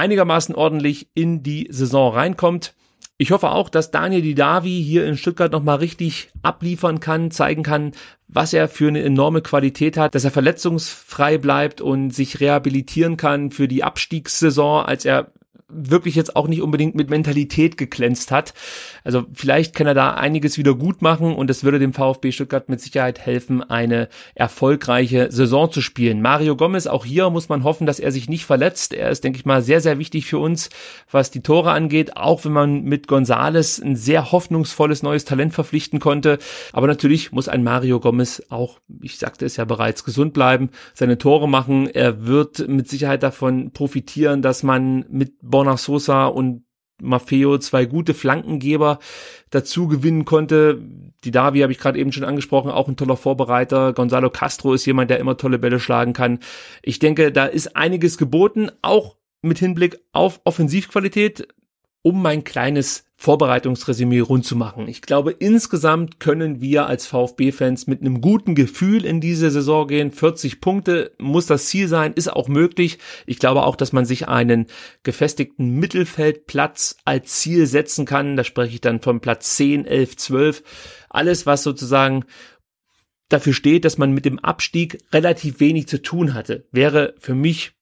einigermaßen 0.00 0.54
ordentlich 0.54 1.08
in 1.14 1.42
die 1.42 1.68
Saison 1.70 2.12
reinkommt. 2.14 2.74
Ich 3.18 3.32
hoffe 3.32 3.50
auch, 3.50 3.68
dass 3.68 3.90
Daniel 3.90 4.22
Didavi 4.22 4.82
hier 4.82 5.04
in 5.04 5.18
Stuttgart 5.18 5.52
nochmal 5.52 5.76
richtig 5.76 6.30
abliefern 6.40 7.00
kann, 7.00 7.30
zeigen 7.30 7.62
kann, 7.62 7.92
was 8.28 8.54
er 8.54 8.66
für 8.66 8.88
eine 8.88 9.02
enorme 9.02 9.42
Qualität 9.42 9.98
hat, 9.98 10.14
dass 10.14 10.24
er 10.24 10.30
verletzungsfrei 10.30 11.36
bleibt 11.36 11.82
und 11.82 12.12
sich 12.12 12.40
rehabilitieren 12.40 13.18
kann 13.18 13.50
für 13.50 13.68
die 13.68 13.84
Abstiegssaison, 13.84 14.86
als 14.86 15.04
er 15.04 15.32
wirklich 15.72 16.14
jetzt 16.14 16.36
auch 16.36 16.48
nicht 16.48 16.62
unbedingt 16.62 16.94
mit 16.94 17.10
Mentalität 17.10 17.76
geglänzt 17.76 18.30
hat. 18.30 18.54
Also 19.04 19.24
vielleicht 19.32 19.74
kann 19.74 19.86
er 19.86 19.94
da 19.94 20.14
einiges 20.14 20.58
wieder 20.58 20.74
gut 20.74 21.02
machen 21.02 21.34
und 21.34 21.50
es 21.50 21.64
würde 21.64 21.78
dem 21.78 21.92
VfB 21.92 22.32
Stuttgart 22.32 22.68
mit 22.68 22.80
Sicherheit 22.80 23.18
helfen, 23.20 23.62
eine 23.62 24.08
erfolgreiche 24.34 25.30
Saison 25.30 25.70
zu 25.70 25.80
spielen. 25.80 26.22
Mario 26.22 26.56
Gomez, 26.56 26.86
auch 26.86 27.04
hier 27.04 27.30
muss 27.30 27.48
man 27.48 27.64
hoffen, 27.64 27.86
dass 27.86 28.00
er 28.00 28.12
sich 28.12 28.28
nicht 28.28 28.44
verletzt. 28.44 28.92
Er 28.92 29.10
ist, 29.10 29.24
denke 29.24 29.38
ich 29.38 29.44
mal, 29.44 29.62
sehr, 29.62 29.80
sehr 29.80 29.98
wichtig 29.98 30.26
für 30.26 30.38
uns, 30.38 30.70
was 31.10 31.30
die 31.30 31.42
Tore 31.42 31.72
angeht, 31.72 32.16
auch 32.16 32.44
wenn 32.44 32.52
man 32.52 32.82
mit 32.82 33.08
Gonzales 33.08 33.80
ein 33.80 33.96
sehr 33.96 34.32
hoffnungsvolles 34.32 35.02
neues 35.02 35.24
Talent 35.24 35.54
verpflichten 35.54 36.00
konnte. 36.00 36.38
Aber 36.72 36.86
natürlich 36.86 37.32
muss 37.32 37.48
ein 37.48 37.62
Mario 37.62 38.00
Gomez 38.00 38.42
auch, 38.48 38.80
ich 39.02 39.18
sagte 39.18 39.46
es 39.46 39.56
ja 39.56 39.64
bereits, 39.64 40.04
gesund 40.04 40.32
bleiben, 40.32 40.70
seine 40.94 41.18
Tore 41.18 41.48
machen. 41.48 41.88
Er 41.88 42.26
wird 42.26 42.68
mit 42.68 42.88
Sicherheit 42.88 43.22
davon 43.22 43.72
profitieren, 43.72 44.42
dass 44.42 44.62
man 44.62 45.04
mit 45.08 45.34
Borna 45.60 45.76
Sosa 45.76 46.24
und 46.26 46.64
Maffeo 47.02 47.58
zwei 47.58 47.84
gute 47.84 48.14
Flankengeber 48.14 48.98
dazu 49.50 49.88
gewinnen 49.88 50.24
konnte. 50.24 50.80
Die 51.22 51.30
Davi 51.30 51.60
habe 51.60 51.70
ich 51.70 51.78
gerade 51.78 51.98
eben 51.98 52.12
schon 52.12 52.24
angesprochen, 52.24 52.70
auch 52.70 52.88
ein 52.88 52.96
toller 52.96 53.18
Vorbereiter. 53.18 53.92
Gonzalo 53.92 54.30
Castro 54.30 54.72
ist 54.72 54.86
jemand, 54.86 55.10
der 55.10 55.18
immer 55.18 55.36
tolle 55.36 55.58
Bälle 55.58 55.78
schlagen 55.78 56.14
kann. 56.14 56.38
Ich 56.82 56.98
denke, 56.98 57.30
da 57.30 57.44
ist 57.44 57.76
einiges 57.76 58.16
geboten, 58.16 58.70
auch 58.80 59.16
mit 59.42 59.58
Hinblick 59.58 59.98
auf 60.14 60.40
Offensivqualität, 60.44 61.46
um 62.02 62.22
mein 62.22 62.44
kleines 62.44 63.04
Vorbereitungsresümee 63.14 64.20
rund 64.20 64.46
zu 64.46 64.56
machen. 64.56 64.88
Ich 64.88 65.02
glaube, 65.02 65.32
insgesamt 65.32 66.20
können 66.20 66.62
wir 66.62 66.86
als 66.86 67.06
VfB-Fans 67.06 67.86
mit 67.86 68.00
einem 68.00 68.22
guten 68.22 68.54
Gefühl 68.54 69.04
in 69.04 69.20
diese 69.20 69.50
Saison 69.50 69.86
gehen. 69.86 70.10
40 70.10 70.62
Punkte 70.62 71.12
muss 71.18 71.44
das 71.44 71.66
Ziel 71.66 71.86
sein, 71.86 72.14
ist 72.14 72.32
auch 72.32 72.48
möglich. 72.48 72.98
Ich 73.26 73.38
glaube 73.38 73.64
auch, 73.64 73.76
dass 73.76 73.92
man 73.92 74.06
sich 74.06 74.28
einen 74.28 74.68
gefestigten 75.02 75.74
Mittelfeldplatz 75.74 76.96
als 77.04 77.40
Ziel 77.40 77.66
setzen 77.66 78.06
kann. 78.06 78.36
Da 78.36 78.44
spreche 78.44 78.72
ich 78.72 78.80
dann 78.80 79.02
von 79.02 79.20
Platz 79.20 79.56
10, 79.56 79.84
11, 79.84 80.16
12. 80.16 80.62
Alles, 81.10 81.44
was 81.44 81.62
sozusagen 81.62 82.24
dafür 83.28 83.52
steht, 83.52 83.84
dass 83.84 83.98
man 83.98 84.12
mit 84.12 84.24
dem 84.24 84.38
Abstieg 84.38 84.96
relativ 85.12 85.60
wenig 85.60 85.88
zu 85.88 86.00
tun 86.00 86.32
hatte, 86.32 86.66
wäre 86.72 87.14
für 87.18 87.34
mich 87.34 87.72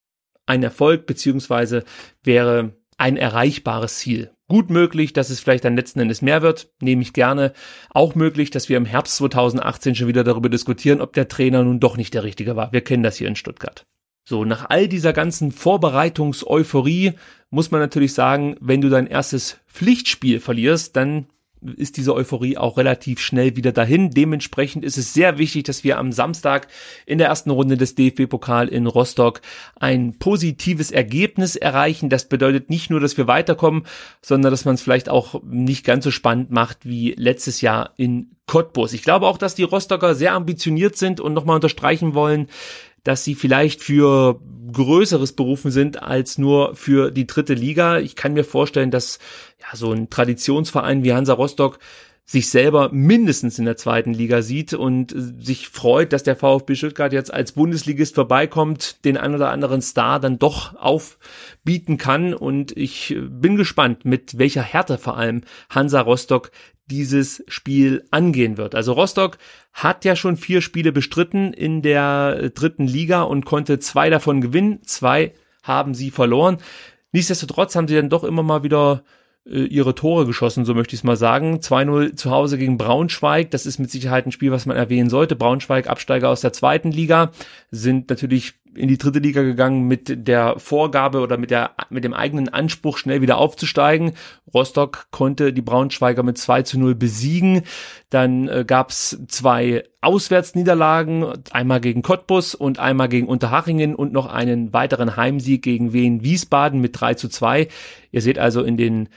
ein 0.47 0.65
Erfolg, 0.65 1.07
beziehungsweise 1.07 1.85
wäre 2.25 2.75
ein 2.99 3.17
erreichbares 3.17 3.99
Ziel. 3.99 4.33
Gut 4.49 4.71
möglich, 4.71 5.13
dass 5.13 5.31
es 5.31 5.41
vielleicht 5.41 5.65
dann 5.65 5.77
letzten 5.77 6.01
Endes 6.01 6.23
mehr 6.23 6.43
wird, 6.43 6.71
nehme 6.81 7.03
ich 7.03 7.13
gerne. 7.13 7.53
Auch 7.91 8.15
möglich, 8.15 8.51
dass 8.51 8.69
wir 8.69 8.77
im 8.77 8.87
Herbst 8.87 9.17
2018 9.17 9.95
schon 9.95 10.09
wieder 10.09 10.25
darüber 10.25 10.49
diskutieren, 10.49 11.01
ob 11.01 11.13
der 11.13 11.29
Trainer 11.29 11.63
nun 11.63 11.81
doch 11.81 11.97
nicht 11.97 12.15
der 12.15 12.25
richtige 12.25 12.57
war. 12.57 12.73
Wir 12.73 12.81
kennen 12.83 13.03
das 13.03 13.17
hier 13.17 13.29
in 13.29 13.37
Stuttgart. 13.37 13.87
So, 14.29 14.45
nach 14.45 14.69
all 14.69 14.89
dieser 14.89 15.15
ganzen 15.15 15.53
Vorbereitungs-Euphorie 15.53 17.15
muss 17.51 17.71
man 17.71 17.81
natürlich 17.81 18.13
sagen, 18.13 18.57
wenn 18.61 18.83
du 18.83 18.91
dein 18.91 19.07
erstes 19.07 19.59
Pflichtspiel 19.67 20.41
verlierst, 20.41 20.97
dann 20.97 21.29
ist 21.77 21.97
diese 21.97 22.15
Euphorie 22.15 22.57
auch 22.57 22.77
relativ 22.77 23.21
schnell 23.21 23.57
wieder 23.57 23.73
dahin. 23.73 24.11
Dementsprechend 24.11 24.85
ist 24.85 24.99
es 24.99 25.15
sehr 25.15 25.39
wichtig, 25.39 25.65
dass 25.65 25.85
wir 25.85 25.99
am 25.99 26.13
Samstag 26.13 26.69
in 27.07 27.19
der 27.19 27.29
ersten 27.29 27.51
Runde 27.51 27.77
des 27.77 27.95
DFB-Pokal 27.95 28.69
in 28.69 28.87
Rostock 28.87 29.41
ein 29.77 30.19
positives 30.19 30.91
Ergebnis 30.91 31.57
erreichen. 31.57 32.09
Das 32.09 32.29
bedeutet 32.29 32.71
nicht 32.71 32.91
nur, 32.91 33.01
dass 33.01 33.17
wir 33.17 33.27
weiterkommen, 33.27 33.85
sondern 34.23 34.51
dass 34.51 34.65
man 34.65 34.75
es 34.75 34.83
vielleicht 34.83 35.09
auch 35.09 35.43
nicht 35.45 35.85
ganz 35.85 36.05
so 36.05 36.11
spannend 36.11 36.51
macht 36.51 36.87
wie 36.87 37.15
letztes 37.17 37.61
Jahr 37.61 37.93
in 37.97 38.31
Cottbus. 38.47 38.95
Ich 38.95 39.03
glaube 39.03 39.27
auch, 39.27 39.39
dass 39.39 39.55
die 39.55 39.63
Rostocker 39.63 40.15
sehr 40.15 40.33
ambitioniert 40.33 40.97
sind 40.97 41.21
und 41.21 41.35
nochmal 41.35 41.57
unterstreichen 41.57 42.15
wollen, 42.15 42.49
dass 43.09 43.25
sie 43.25 43.35
vielleicht 43.35 43.83
für 43.83 44.39
Größeres 44.71 45.33
berufen 45.33 45.71
sind 45.71 46.03
als 46.03 46.37
nur 46.37 46.75
für 46.75 47.11
die 47.11 47.27
dritte 47.27 47.55
Liga. 47.55 48.01
Ich 48.01 48.17
kann 48.17 48.35
mir 48.35 48.45
vorstellen, 48.45 48.91
dass 48.91 49.19
ja 49.63 49.75
so 49.75 49.91
ein 49.93 50.11
Traditionsverein 50.11 51.05
wie 51.05 51.15
Hansa 51.15 51.33
Rostock 51.33 51.79
sich 52.27 52.51
selber 52.51 52.91
mindestens 52.93 53.59
in 53.59 53.65
der 53.65 53.79
zweiten 53.79 54.13
Liga 54.13 54.43
sieht 54.43 54.75
und 54.75 55.15
sich 55.17 55.71
freut, 55.71 56.13
dass 56.13 56.23
der 56.23 56.37
VfB 56.37 56.75
Stuttgart 56.75 57.15
jetzt 57.15 57.33
als 57.33 57.53
Bundesligist 57.53 58.15
vorbeikommt, 58.15 59.03
den 59.07 59.17
ein 59.17 59.35
oder 59.35 59.49
anderen 59.51 59.81
Star 59.81 60.21
dann 60.21 60.39
doch 60.39 60.77
aufbieten 60.77 61.97
kann. 61.97 62.35
Und 62.35 62.77
ich 62.77 63.17
bin 63.31 63.57
gespannt, 63.57 64.05
mit 64.05 64.37
welcher 64.37 64.61
Härte 64.61 64.99
vor 64.99 65.17
allem 65.17 65.41
Hansa 65.71 66.03
Rostock 66.03 66.51
dieses 66.91 67.45
Spiel 67.49 68.05
angehen 68.11 68.57
wird. 68.57 68.75
Also 68.75 68.93
Rostock 68.93 69.39
hat 69.73 70.05
ja 70.05 70.17
schon 70.17 70.37
vier 70.37 70.61
Spiele 70.61 70.93
bestritten 70.93 71.53
in 71.53 71.83
der 71.83 72.51
dritten 72.51 72.87
Liga 72.87 73.23
und 73.23 73.45
konnte 73.45 73.79
zwei 73.79 74.11
davon 74.11 74.41
gewinnen. 74.41 74.81
Zwei 74.85 75.35
haben 75.63 75.95
sie 75.95 76.11
verloren. 76.11 76.59
Nichtsdestotrotz 77.13 77.77
haben 77.77 77.89
sie 77.89 77.95
dann 77.95 78.11
doch 78.11 78.25
immer 78.25 78.43
mal 78.43 78.63
wieder 78.63 79.05
äh, 79.47 79.65
ihre 79.65 79.95
Tore 79.95 80.27
geschossen, 80.27 80.65
so 80.65 80.75
möchte 80.75 80.95
ich 80.95 81.01
es 81.01 81.05
mal 81.05 81.17
sagen. 81.17 81.59
2-0 81.59 82.17
zu 82.17 82.31
Hause 82.31 82.59
gegen 82.59 82.79
Braunschweig, 82.79 83.51
das 83.51 83.67
ist 83.67 83.79
mit 83.79 83.91
Sicherheit 83.91 84.27
ein 84.27 84.33
Spiel, 84.33 84.51
was 84.51 84.67
man 84.67 84.77
erwähnen 84.77 85.11
sollte. 85.11 85.37
Braunschweig, 85.37 85.89
Absteiger 85.89 86.29
aus 86.29 86.41
der 86.41 86.53
zweiten 86.53 86.91
Liga, 86.91 87.33
sind 87.71 88.11
natürlich 88.11 88.55
in 88.79 88.89
die 88.89 88.99
dritte 88.99 89.19
Liga 89.19 89.43
gegangen 89.43 89.89
mit 89.89 90.27
der 90.29 90.59
Vorgabe 90.59 91.21
oder 91.21 91.37
mit 91.37 91.51
der 91.51 91.73
mit 91.91 92.05
dem 92.05 92.15
eigenen 92.15 92.49
Anspruch 92.49 92.99
schnell 92.99 93.21
wieder 93.21 93.39
aufzusteigen. 93.39 94.13
Rostock 94.55 95.07
konnte 95.11 95.53
die 95.53 95.63
Braunschweiger 95.63 96.23
mit 96.23 96.39
2 96.39 96.63
zu 96.63 96.79
0 96.79 96.95
besiegen. 96.95 97.63
Dann 98.11 98.49
äh, 98.49 98.65
gab's 98.67 99.19
zwei 99.29 99.85
Auswärtsniederlagen, 100.01 101.27
einmal 101.51 101.81
gegen 101.81 102.03
Cottbus 102.03 102.55
und 102.55 102.79
einmal 102.79 103.09
gegen 103.09 103.27
Unterhachingen 103.27 103.95
und 103.95 104.13
noch 104.13 104.27
einen 104.27 104.73
weiteren 104.73 105.17
Heimsieg 105.17 105.63
gegen 105.63 105.93
Wien 105.93 106.23
Wiesbaden 106.23 106.81
mit 106.81 106.99
3 107.01 107.15
zu 107.15 107.29
2. 107.29 107.69
Ihr 108.13 108.23
seht 108.23 108.39
also 108.39 108.63
in 108.63 108.77
den 108.77 109.09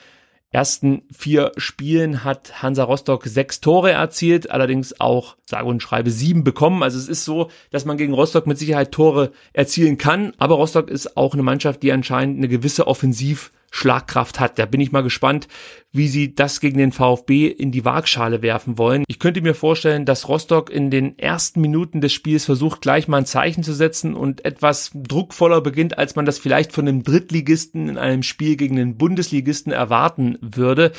ersten 0.51 1.03
vier 1.12 1.53
Spielen 1.55 2.24
hat 2.24 2.62
Hansa 2.62 2.84
Rostock 2.84 3.25
sechs 3.25 3.62
Tore 3.62 3.91
erzielt, 3.91 4.51
allerdings 4.51 5.00
auch, 5.00 5.38
sage 5.46 5.67
und 5.67 5.81
schreibe, 5.81 6.12
sieben 6.12 6.43
bekommen. 6.43 6.84
Also 6.84 6.98
es 6.98 7.08
ist 7.08 7.24
so, 7.24 7.50
dass 7.72 7.86
man 7.86 7.98
gegen 7.98 8.13
Rostock 8.13 8.48
mit 8.48 8.60
Sicherheit 8.60 8.91
Tore 8.91 9.31
erzielen 9.53 9.98
kann, 9.98 10.34
aber 10.38 10.55
Rostock 10.55 10.89
ist 10.89 11.15
auch 11.15 11.34
eine 11.34 11.43
Mannschaft, 11.43 11.81
die 11.84 11.91
anscheinend 11.91 12.38
eine 12.38 12.50
gewisse 12.50 12.88
Offensiv 12.88 13.51
Schlagkraft 13.72 14.40
hat. 14.40 14.60
Da 14.60 14.66
bin 14.66 14.82
ich 14.82 14.92
mal 14.92 15.01
gespannt, 15.01 15.48
wie 15.94 16.10
sie 16.10 16.36
das 16.36 16.60
gegen 16.60 16.78
den 16.78 16.92
VfB 16.92 17.48
in 17.48 17.72
die 17.72 17.86
Waagschale 17.86 18.42
werfen 18.42 18.78
wollen. 18.78 19.04
Ich 19.08 19.18
könnte 19.18 19.42
mir 19.42 19.56
vorstellen, 19.56 20.06
dass 20.06 20.28
Rostock 20.28 20.70
in 20.70 20.92
den 20.92 21.18
ersten 21.18 21.62
Minuten 21.62 22.01
des 22.01 22.13
Spiels 22.13 22.46
versucht, 22.46 22.82
gleich 22.82 23.08
mal 23.08 23.18
ein 23.18 23.25
Zeichen 23.25 23.63
zu 23.63 23.74
setzen 23.74 24.13
und 24.13 24.46
etwas 24.46 24.92
druckvoller 24.94 25.62
beginnt, 25.62 25.98
als 25.98 26.16
man 26.16 26.25
das 26.25 26.38
vielleicht 26.38 26.74
von 26.74 26.88
einem 26.88 27.04
Drittligisten 27.04 27.90
in 27.90 27.98
einem 27.98 28.24
Spiel 28.24 28.58
gegen 28.58 28.75
den 28.75 28.98
Bundesligisten 28.98 29.72
erwarten 29.72 30.38
würde. 30.42 30.92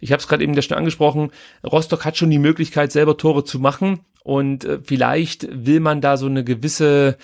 Ich 0.00 0.12
habe 0.12 0.20
es 0.20 0.28
gerade 0.28 0.44
eben 0.44 0.54
ja 0.54 0.62
schon 0.62 0.76
angesprochen, 0.76 1.30
Rostock 1.64 2.04
hat 2.04 2.18
schon 2.18 2.30
die 2.30 2.38
Möglichkeit, 2.38 2.92
selber 2.92 3.16
Tore 3.16 3.44
zu 3.44 3.58
machen 3.58 4.00
und 4.22 4.66
äh, 4.66 4.80
vielleicht 4.84 5.48
will 5.50 5.80
man 5.80 6.02
da 6.02 6.18
so 6.18 6.26
eine 6.26 6.44
gewisse 6.44 7.16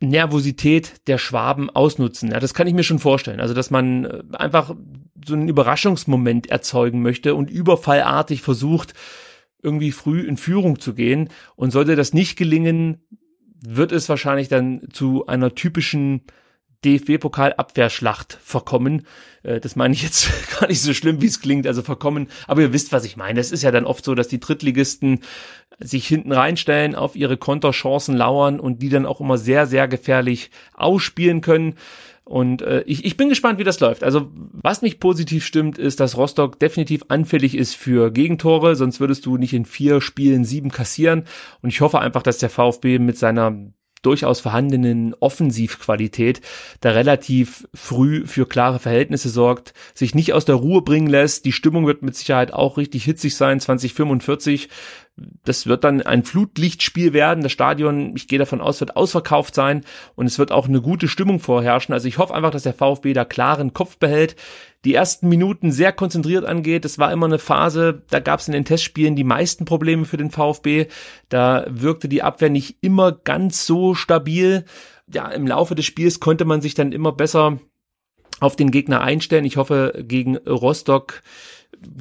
Nervosität 0.00 1.06
der 1.06 1.18
Schwaben 1.18 1.70
ausnutzen. 1.70 2.30
Ja, 2.30 2.40
das 2.40 2.54
kann 2.54 2.66
ich 2.66 2.74
mir 2.74 2.82
schon 2.82 2.98
vorstellen. 2.98 3.40
Also, 3.40 3.54
dass 3.54 3.70
man 3.70 4.04
äh, 4.04 4.22
einfach 4.32 4.74
so 5.24 5.34
einen 5.34 5.48
Überraschungsmoment 5.48 6.48
erzeugen 6.48 7.02
möchte 7.02 7.34
und 7.34 7.50
überfallartig 7.50 8.42
versucht, 8.42 8.92
irgendwie 9.62 9.92
früh 9.92 10.20
in 10.20 10.36
Führung 10.36 10.78
zu 10.78 10.94
gehen. 10.94 11.30
Und 11.56 11.70
sollte 11.70 11.96
das 11.96 12.12
nicht 12.12 12.36
gelingen, 12.36 13.06
wird 13.66 13.90
es 13.92 14.08
wahrscheinlich 14.08 14.48
dann 14.48 14.82
zu 14.92 15.26
einer 15.26 15.54
typischen 15.54 16.22
DFB-Pokal-Abwehrschlacht 16.86 18.38
verkommen. 18.42 19.06
Äh, 19.42 19.60
das 19.60 19.76
meine 19.76 19.94
ich 19.94 20.02
jetzt 20.02 20.30
gar 20.60 20.68
nicht 20.68 20.80
so 20.80 20.94
schlimm, 20.94 21.20
wie 21.20 21.26
es 21.26 21.40
klingt, 21.40 21.66
also 21.66 21.82
verkommen. 21.82 22.28
Aber 22.46 22.62
ihr 22.62 22.72
wisst, 22.72 22.92
was 22.92 23.04
ich 23.04 23.16
meine. 23.16 23.40
Es 23.40 23.52
ist 23.52 23.62
ja 23.62 23.70
dann 23.70 23.84
oft 23.84 24.04
so, 24.04 24.14
dass 24.14 24.28
die 24.28 24.40
Drittligisten 24.40 25.20
sich 25.78 26.06
hinten 26.06 26.32
reinstellen, 26.32 26.94
auf 26.94 27.16
ihre 27.16 27.36
Konterchancen 27.36 28.16
lauern 28.16 28.60
und 28.60 28.80
die 28.82 28.88
dann 28.88 29.06
auch 29.06 29.20
immer 29.20 29.36
sehr, 29.36 29.66
sehr 29.66 29.88
gefährlich 29.88 30.50
ausspielen 30.74 31.40
können. 31.40 31.74
Und 32.24 32.62
äh, 32.62 32.82
ich, 32.86 33.04
ich 33.04 33.16
bin 33.16 33.28
gespannt, 33.28 33.60
wie 33.60 33.64
das 33.64 33.78
läuft. 33.78 34.02
Also 34.02 34.32
was 34.34 34.82
mich 34.82 34.98
positiv 34.98 35.46
stimmt, 35.46 35.78
ist, 35.78 36.00
dass 36.00 36.16
Rostock 36.16 36.58
definitiv 36.58 37.04
anfällig 37.06 37.56
ist 37.56 37.76
für 37.76 38.10
Gegentore, 38.10 38.74
sonst 38.74 38.98
würdest 38.98 39.26
du 39.26 39.36
nicht 39.36 39.52
in 39.52 39.64
vier 39.64 40.00
Spielen 40.00 40.44
sieben 40.44 40.72
kassieren. 40.72 41.22
Und 41.62 41.68
ich 41.68 41.80
hoffe 41.82 42.00
einfach, 42.00 42.22
dass 42.22 42.38
der 42.38 42.50
VfB 42.50 42.98
mit 42.98 43.16
seiner 43.16 43.56
durchaus 44.06 44.40
vorhandenen 44.40 45.14
Offensivqualität 45.20 46.40
da 46.80 46.90
relativ 46.90 47.68
früh 47.74 48.26
für 48.26 48.46
klare 48.46 48.78
Verhältnisse 48.78 49.28
sorgt, 49.28 49.74
sich 49.94 50.14
nicht 50.14 50.32
aus 50.32 50.44
der 50.44 50.54
Ruhe 50.54 50.82
bringen 50.82 51.08
lässt. 51.08 51.44
Die 51.44 51.52
Stimmung 51.52 51.86
wird 51.86 52.02
mit 52.02 52.16
Sicherheit 52.16 52.52
auch 52.52 52.78
richtig 52.78 53.04
hitzig 53.04 53.36
sein, 53.36 53.60
2045. 53.60 54.68
Das 55.16 55.66
wird 55.66 55.84
dann 55.84 56.02
ein 56.02 56.24
Flutlichtspiel 56.24 57.12
werden. 57.12 57.42
Das 57.42 57.52
Stadion, 57.52 58.14
ich 58.16 58.28
gehe 58.28 58.38
davon 58.38 58.60
aus, 58.60 58.80
wird 58.80 58.96
ausverkauft 58.96 59.54
sein 59.54 59.84
und 60.14 60.26
es 60.26 60.38
wird 60.38 60.52
auch 60.52 60.68
eine 60.68 60.82
gute 60.82 61.08
Stimmung 61.08 61.40
vorherrschen. 61.40 61.94
Also 61.94 62.06
ich 62.06 62.18
hoffe 62.18 62.34
einfach, 62.34 62.50
dass 62.50 62.64
der 62.64 62.74
VfB 62.74 63.14
da 63.14 63.24
klaren 63.24 63.72
Kopf 63.72 63.96
behält 63.96 64.36
die 64.86 64.94
ersten 64.94 65.28
Minuten 65.28 65.72
sehr 65.72 65.92
konzentriert 65.92 66.44
angeht. 66.44 66.84
Das 66.84 66.98
war 66.98 67.12
immer 67.12 67.26
eine 67.26 67.40
Phase, 67.40 68.02
da 68.08 68.20
gab 68.20 68.38
es 68.38 68.46
in 68.46 68.52
den 68.52 68.64
Testspielen 68.64 69.16
die 69.16 69.24
meisten 69.24 69.64
Probleme 69.64 70.04
für 70.04 70.16
den 70.16 70.30
VfB. 70.30 70.86
Da 71.28 71.66
wirkte 71.68 72.08
die 72.08 72.22
Abwehr 72.22 72.50
nicht 72.50 72.78
immer 72.82 73.10
ganz 73.10 73.66
so 73.66 73.94
stabil. 73.94 74.64
Ja, 75.12 75.28
im 75.28 75.46
Laufe 75.46 75.74
des 75.74 75.86
Spiels 75.86 76.20
konnte 76.20 76.44
man 76.44 76.60
sich 76.60 76.74
dann 76.74 76.92
immer 76.92 77.10
besser 77.10 77.58
auf 78.38 78.54
den 78.54 78.70
Gegner 78.70 79.00
einstellen. 79.00 79.44
Ich 79.44 79.56
hoffe, 79.56 80.04
gegen 80.06 80.36
Rostock 80.36 81.22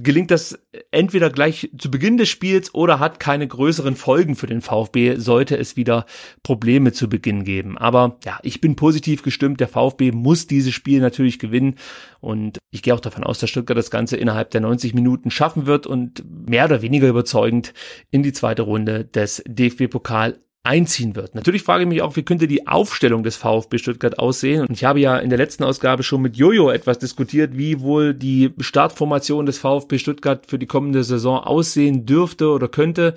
gelingt 0.01 0.31
das 0.31 0.59
entweder 0.91 1.29
gleich 1.29 1.69
zu 1.77 1.91
Beginn 1.91 2.17
des 2.17 2.29
Spiels 2.29 2.73
oder 2.73 2.99
hat 2.99 3.19
keine 3.19 3.47
größeren 3.47 3.95
Folgen 3.95 4.35
für 4.35 4.47
den 4.47 4.61
VfB, 4.61 5.15
sollte 5.17 5.57
es 5.57 5.75
wieder 5.75 6.05
Probleme 6.43 6.91
zu 6.91 7.09
Beginn 7.09 7.43
geben. 7.43 7.77
Aber 7.77 8.17
ja, 8.25 8.39
ich 8.43 8.61
bin 8.61 8.75
positiv 8.75 9.23
gestimmt. 9.23 9.59
Der 9.59 9.67
VfB 9.67 10.11
muss 10.11 10.47
dieses 10.47 10.73
Spiel 10.73 10.99
natürlich 10.99 11.39
gewinnen 11.39 11.75
und 12.19 12.59
ich 12.71 12.81
gehe 12.81 12.93
auch 12.93 12.99
davon 12.99 13.23
aus, 13.23 13.39
dass 13.39 13.49
Stuttgart 13.49 13.77
das 13.77 13.91
Ganze 13.91 14.17
innerhalb 14.17 14.51
der 14.51 14.61
90 14.61 14.93
Minuten 14.93 15.31
schaffen 15.31 15.65
wird 15.65 15.87
und 15.87 16.23
mehr 16.49 16.65
oder 16.65 16.81
weniger 16.81 17.07
überzeugend 17.07 17.73
in 18.11 18.23
die 18.23 18.33
zweite 18.33 18.63
Runde 18.63 19.05
des 19.05 19.43
DFB-Pokal 19.47 20.39
einziehen 20.65 21.15
wird. 21.15 21.35
Natürlich 21.35 21.63
frage 21.63 21.83
ich 21.83 21.89
mich 21.89 22.01
auch, 22.01 22.15
wie 22.15 22.23
könnte 22.23 22.47
die 22.47 22.67
Aufstellung 22.67 23.23
des 23.23 23.37
VfB 23.37 23.77
Stuttgart 23.77 24.19
aussehen? 24.19 24.61
Und 24.61 24.71
ich 24.71 24.83
habe 24.83 24.99
ja 24.99 25.17
in 25.17 25.29
der 25.29 25.37
letzten 25.37 25.63
Ausgabe 25.63 26.03
schon 26.03 26.21
mit 26.21 26.35
Jojo 26.35 26.69
etwas 26.69 26.99
diskutiert, 26.99 27.57
wie 27.57 27.81
wohl 27.81 28.13
die 28.13 28.53
Startformation 28.59 29.45
des 29.45 29.57
VfB 29.57 29.97
Stuttgart 29.97 30.45
für 30.47 30.59
die 30.59 30.65
kommende 30.65 31.03
Saison 31.03 31.39
aussehen 31.39 32.05
dürfte 32.05 32.49
oder 32.49 32.67
könnte. 32.67 33.13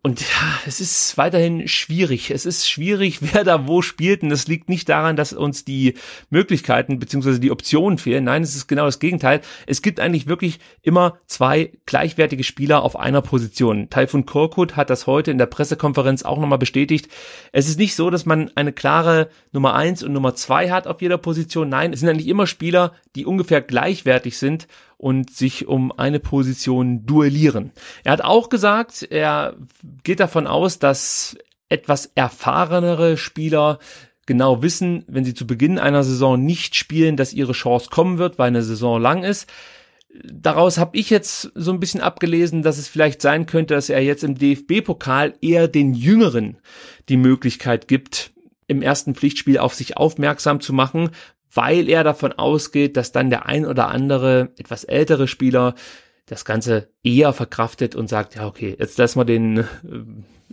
Und 0.00 0.20
ja, 0.20 0.60
es 0.64 0.80
ist 0.80 1.18
weiterhin 1.18 1.66
schwierig. 1.66 2.30
Es 2.30 2.46
ist 2.46 2.68
schwierig, 2.68 3.18
wer 3.32 3.42
da 3.44 3.66
wo 3.66 3.82
spielt. 3.82 4.22
Und 4.22 4.30
das 4.30 4.46
liegt 4.46 4.68
nicht 4.68 4.88
daran, 4.88 5.16
dass 5.16 5.32
uns 5.32 5.64
die 5.64 5.94
Möglichkeiten 6.30 6.98
beziehungsweise 6.98 7.40
die 7.40 7.50
Optionen 7.50 7.98
fehlen. 7.98 8.24
Nein, 8.24 8.42
es 8.42 8.54
ist 8.54 8.68
genau 8.68 8.86
das 8.86 9.00
Gegenteil. 9.00 9.40
Es 9.66 9.82
gibt 9.82 9.98
eigentlich 9.98 10.26
wirklich 10.26 10.60
immer 10.82 11.18
zwei 11.26 11.72
gleichwertige 11.86 12.44
Spieler 12.44 12.82
auf 12.82 12.98
einer 12.98 13.22
Position. 13.22 13.90
Taifun 13.90 14.24
Korkut 14.24 14.76
hat 14.76 14.90
das 14.90 15.06
heute 15.06 15.30
in 15.30 15.38
der 15.38 15.46
Pressekonferenz 15.46 16.22
auch 16.22 16.38
nochmal 16.38 16.58
bestätigt. 16.58 17.08
Es 17.52 17.68
ist 17.68 17.78
nicht 17.78 17.96
so, 17.96 18.08
dass 18.10 18.24
man 18.24 18.50
eine 18.54 18.72
klare 18.72 19.28
Nummer 19.52 19.74
eins 19.74 20.02
und 20.02 20.12
Nummer 20.12 20.34
zwei 20.34 20.70
hat 20.70 20.86
auf 20.86 21.02
jeder 21.02 21.18
Position. 21.18 21.68
Nein, 21.68 21.92
es 21.92 22.00
sind 22.00 22.08
eigentlich 22.08 22.28
immer 22.28 22.46
Spieler, 22.46 22.92
die 23.16 23.26
ungefähr 23.26 23.60
gleichwertig 23.60 24.38
sind 24.38 24.68
und 24.98 25.30
sich 25.30 25.68
um 25.68 25.92
eine 25.92 26.18
Position 26.18 27.06
duellieren. 27.06 27.70
Er 28.04 28.12
hat 28.12 28.22
auch 28.22 28.48
gesagt, 28.48 29.06
er 29.10 29.56
geht 30.04 30.20
davon 30.20 30.46
aus, 30.46 30.78
dass 30.78 31.36
etwas 31.68 32.10
erfahrenere 32.14 33.16
Spieler 33.16 33.78
genau 34.26 34.62
wissen, 34.62 35.04
wenn 35.08 35.24
sie 35.24 35.34
zu 35.34 35.46
Beginn 35.46 35.78
einer 35.78 36.04
Saison 36.04 36.42
nicht 36.42 36.76
spielen, 36.76 37.16
dass 37.16 37.32
ihre 37.32 37.52
Chance 37.52 37.88
kommen 37.90 38.18
wird, 38.18 38.38
weil 38.38 38.48
eine 38.48 38.62
Saison 38.62 39.00
lang 39.00 39.24
ist. 39.24 39.50
Daraus 40.22 40.78
habe 40.78 40.96
ich 40.96 41.10
jetzt 41.10 41.50
so 41.54 41.72
ein 41.72 41.80
bisschen 41.80 42.00
abgelesen, 42.00 42.62
dass 42.62 42.78
es 42.78 42.88
vielleicht 42.88 43.22
sein 43.22 43.46
könnte, 43.46 43.74
dass 43.74 43.88
er 43.88 44.02
jetzt 44.02 44.24
im 44.24 44.36
DFB-Pokal 44.36 45.34
eher 45.40 45.68
den 45.68 45.94
Jüngeren 45.94 46.58
die 47.08 47.16
Möglichkeit 47.16 47.88
gibt, 47.88 48.32
im 48.66 48.82
ersten 48.82 49.14
Pflichtspiel 49.14 49.58
auf 49.58 49.74
sich 49.74 49.96
aufmerksam 49.96 50.60
zu 50.60 50.72
machen, 50.72 51.10
weil 51.52 51.88
er 51.88 52.04
davon 52.04 52.32
ausgeht, 52.32 52.96
dass 52.96 53.12
dann 53.12 53.30
der 53.30 53.46
ein 53.46 53.64
oder 53.64 53.88
andere 53.88 54.50
etwas 54.58 54.84
ältere 54.84 55.28
Spieler 55.28 55.74
das 56.28 56.44
Ganze 56.44 56.90
eher 57.02 57.32
verkraftet 57.32 57.94
und 57.94 58.08
sagt, 58.08 58.36
ja, 58.36 58.46
okay, 58.46 58.76
jetzt 58.78 58.98
lassen 58.98 59.18
wir 59.18 59.24
den, 59.24 59.58
äh, 59.58 59.64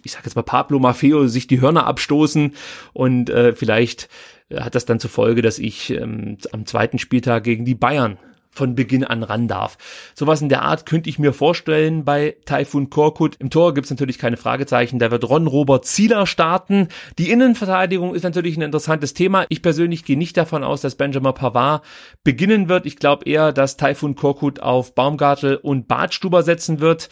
ich 0.03 0.11
sag 0.11 0.25
jetzt 0.25 0.35
mal 0.35 0.43
Pablo 0.43 0.79
Maffeo 0.79 1.27
sich 1.27 1.47
die 1.47 1.61
Hörner 1.61 1.85
abstoßen 1.85 2.53
und 2.93 3.29
äh, 3.29 3.53
vielleicht 3.53 4.09
hat 4.53 4.75
das 4.75 4.85
dann 4.85 4.99
zur 4.99 5.09
Folge, 5.09 5.41
dass 5.41 5.57
ich 5.59 5.91
ähm, 5.91 6.37
am 6.51 6.65
zweiten 6.65 6.99
Spieltag 6.99 7.43
gegen 7.43 7.65
die 7.65 7.75
Bayern 7.75 8.17
von 8.55 8.75
Beginn 8.75 9.03
an 9.03 9.21
ran 9.23 9.47
darf. 9.47 9.77
Sowas 10.15 10.41
in 10.41 10.49
der 10.49 10.63
Art 10.63 10.85
könnte 10.85 11.09
ich 11.09 11.19
mir 11.19 11.33
vorstellen 11.33 12.05
bei 12.05 12.37
Taifun 12.45 12.89
Korkut. 12.89 13.35
Im 13.35 13.49
Tor 13.49 13.73
gibt's 13.73 13.89
natürlich 13.89 14.17
keine 14.17 14.37
Fragezeichen. 14.37 14.97
Da 14.99 15.11
wird 15.11 15.29
Ron 15.29 15.47
Robert 15.47 15.85
Zieler 15.85 16.25
starten. 16.25 16.87
Die 17.17 17.29
Innenverteidigung 17.29 18.15
ist 18.15 18.23
natürlich 18.23 18.57
ein 18.57 18.61
interessantes 18.61 19.13
Thema. 19.13 19.45
Ich 19.49 19.61
persönlich 19.61 20.05
gehe 20.05 20.17
nicht 20.17 20.37
davon 20.37 20.63
aus, 20.63 20.81
dass 20.81 20.95
Benjamin 20.95 21.33
Pavard 21.33 21.83
beginnen 22.23 22.69
wird. 22.69 22.85
Ich 22.85 22.95
glaube 22.95 23.25
eher, 23.25 23.51
dass 23.51 23.77
Taifun 23.77 24.15
Korkut 24.15 24.61
auf 24.61 24.95
Baumgartel 24.95 25.57
und 25.57 25.87
Bartstuber 25.87 26.43
setzen 26.43 26.79
wird. 26.79 27.09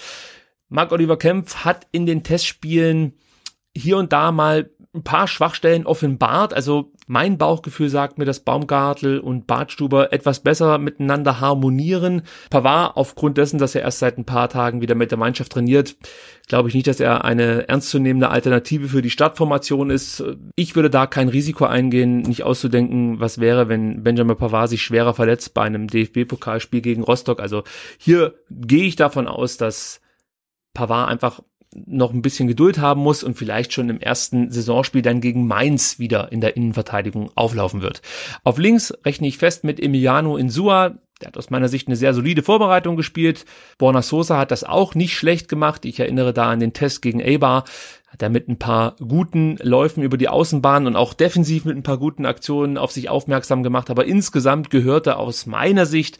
Marc 0.69 0.91
Oliver 0.91 1.17
Kempf 1.17 1.65
hat 1.65 1.87
in 1.91 2.05
den 2.05 2.23
Testspielen 2.23 3.13
hier 3.75 3.97
und 3.97 4.13
da 4.13 4.31
mal 4.31 4.71
ein 4.95 5.03
paar 5.03 5.27
Schwachstellen 5.27 5.85
offenbart. 5.85 6.53
Also 6.53 6.91
mein 7.13 7.37
Bauchgefühl 7.37 7.89
sagt 7.89 8.17
mir, 8.17 8.25
dass 8.25 8.39
Baumgartel 8.39 9.19
und 9.19 9.45
Bartstuber 9.45 10.11
etwas 10.11 10.39
besser 10.39 10.79
miteinander 10.79 11.39
harmonieren. 11.39 12.23
Pavard, 12.49 12.97
aufgrund 12.97 13.37
dessen, 13.37 13.59
dass 13.59 13.75
er 13.75 13.83
erst 13.83 13.99
seit 13.99 14.17
ein 14.17 14.25
paar 14.25 14.49
Tagen 14.49 14.81
wieder 14.81 14.95
mit 14.95 15.11
der 15.11 15.19
Mannschaft 15.19 15.51
trainiert, 15.51 15.95
glaube 16.47 16.69
ich 16.69 16.75
nicht, 16.75 16.87
dass 16.87 16.99
er 16.99 17.23
eine 17.23 17.69
ernstzunehmende 17.69 18.29
Alternative 18.29 18.87
für 18.87 19.03
die 19.03 19.11
Startformation 19.11 19.91
ist. 19.91 20.23
Ich 20.55 20.75
würde 20.75 20.89
da 20.89 21.05
kein 21.05 21.29
Risiko 21.29 21.65
eingehen, 21.65 22.23
nicht 22.23 22.41
auszudenken, 22.41 23.19
was 23.19 23.39
wäre, 23.39 23.69
wenn 23.69 24.01
Benjamin 24.01 24.35
Pavard 24.35 24.71
sich 24.71 24.81
schwerer 24.81 25.13
verletzt 25.13 25.53
bei 25.53 25.61
einem 25.61 25.85
DFB-Pokalspiel 25.85 26.81
gegen 26.81 27.03
Rostock. 27.03 27.39
Also 27.39 27.63
hier 27.99 28.33
gehe 28.49 28.85
ich 28.85 28.95
davon 28.95 29.27
aus, 29.27 29.57
dass 29.57 30.01
Pavard 30.73 31.09
einfach 31.09 31.41
noch 31.85 32.13
ein 32.13 32.21
bisschen 32.21 32.47
Geduld 32.47 32.79
haben 32.79 33.01
muss 33.01 33.23
und 33.23 33.35
vielleicht 33.35 33.73
schon 33.73 33.89
im 33.89 33.99
ersten 33.99 34.51
Saisonspiel 34.51 35.01
dann 35.01 35.21
gegen 35.21 35.47
Mainz 35.47 35.99
wieder 35.99 36.31
in 36.31 36.41
der 36.41 36.55
Innenverteidigung 36.55 37.31
auflaufen 37.35 37.81
wird. 37.81 38.01
Auf 38.43 38.57
links 38.57 38.93
rechne 39.05 39.27
ich 39.27 39.37
fest 39.37 39.63
mit 39.63 39.79
Emiliano 39.79 40.37
Insua. 40.37 40.97
Der 41.21 41.27
hat 41.27 41.37
aus 41.37 41.49
meiner 41.49 41.69
Sicht 41.69 41.87
eine 41.87 41.95
sehr 41.95 42.13
solide 42.13 42.43
Vorbereitung 42.43 42.97
gespielt. 42.97 43.45
Borna 43.77 44.01
Sosa 44.01 44.37
hat 44.37 44.51
das 44.51 44.63
auch 44.63 44.95
nicht 44.95 45.15
schlecht 45.15 45.47
gemacht. 45.47 45.85
Ich 45.85 45.99
erinnere 45.99 46.33
da 46.33 46.49
an 46.49 46.59
den 46.59 46.73
Test 46.73 47.01
gegen 47.01 47.21
Eibar. 47.21 47.63
Hat 48.09 48.21
er 48.21 48.29
mit 48.29 48.47
ein 48.47 48.59
paar 48.59 48.95
guten 48.97 49.57
Läufen 49.61 50.03
über 50.03 50.17
die 50.17 50.29
Außenbahn 50.29 50.85
und 50.85 50.95
auch 50.95 51.13
defensiv 51.13 51.65
mit 51.65 51.77
ein 51.77 51.83
paar 51.83 51.97
guten 51.97 52.25
Aktionen 52.25 52.77
auf 52.77 52.91
sich 52.91 53.09
aufmerksam 53.09 53.63
gemacht. 53.63 53.89
Aber 53.89 54.05
insgesamt 54.05 54.69
gehörte 54.69 55.17
aus 55.17 55.45
meiner 55.45 55.85
Sicht 55.85 56.19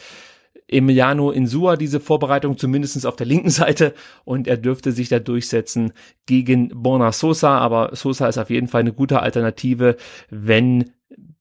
Emiliano 0.68 1.32
Insua 1.32 1.76
diese 1.76 2.00
Vorbereitung 2.00 2.58
zumindest 2.58 3.06
auf 3.06 3.16
der 3.16 3.28
linken 3.28 3.50
Seite. 3.50 3.94
Und 4.26 4.48
er 4.48 4.58
dürfte 4.58 4.92
sich 4.92 5.10
da 5.10 5.20
durchsetzen 5.20 5.94
gegen 6.26 6.70
Borna 6.74 7.12
Sosa, 7.12 7.58
aber 7.58 7.96
Sosa 7.96 8.28
ist 8.28 8.38
auf 8.38 8.50
jeden 8.50 8.68
Fall 8.68 8.82
eine 8.82 8.94
gute 8.94 9.22
Alternative, 9.22 9.98
wenn 10.30 10.92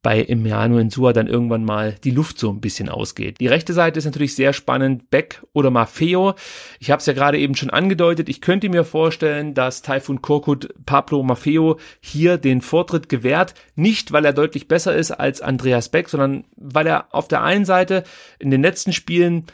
bei 0.03 0.25
Emiliano 0.25 0.79
Insua 0.79 1.13
dann 1.13 1.29
irgendwann 1.29 1.65
mal 1.65 1.95
die 2.03 2.11
Luft 2.11 2.39
so 2.39 2.51
ein 2.51 2.61
bisschen 2.61 2.89
ausgeht. 2.89 3.39
Die 3.41 3.47
rechte 3.47 3.73
Seite 3.73 3.99
ist 3.99 4.05
natürlich 4.05 4.35
sehr 4.35 4.53
spannend, 4.53 5.11
Beck 5.11 5.43
oder 5.53 5.71
Maffeo. 5.71 6.35
Ich 6.81 6.91
habe 6.91 6.99
es 6.99 7.07
ja 7.07 7.13
gerade 7.13 7.39
eben 7.39 7.55
schon 7.55 7.71
angedeutet, 7.71 8.29
ich 8.29 8.41
könnte 8.41 8.69
mir 8.69 8.85
vorstellen, 8.85 9.55
dass 9.55 9.83
Taifun 9.83 10.21
Korkut 10.21 10.75
Pablo 10.87 11.23
Maffeo 11.23 11.79
hier 12.01 12.37
den 12.37 12.63
Vortritt 12.63 13.09
gewährt, 13.09 13.55
nicht 13.77 14.11
weil 14.11 14.25
er 14.25 14.33
deutlich 14.33 14.67
besser 14.67 14.95
ist 14.95 15.13
als 15.13 15.41
Andreas 15.41 15.89
Beck, 15.89 16.09
sondern 16.09 16.45
weil 16.57 16.89
er 16.89 17.15
auf 17.15 17.29
der 17.29 17.43
einen 17.43 17.65
Seite 17.65 18.03
in 18.41 18.51
den 18.51 18.63
letzten 18.63 18.93
Spielen 18.93 19.47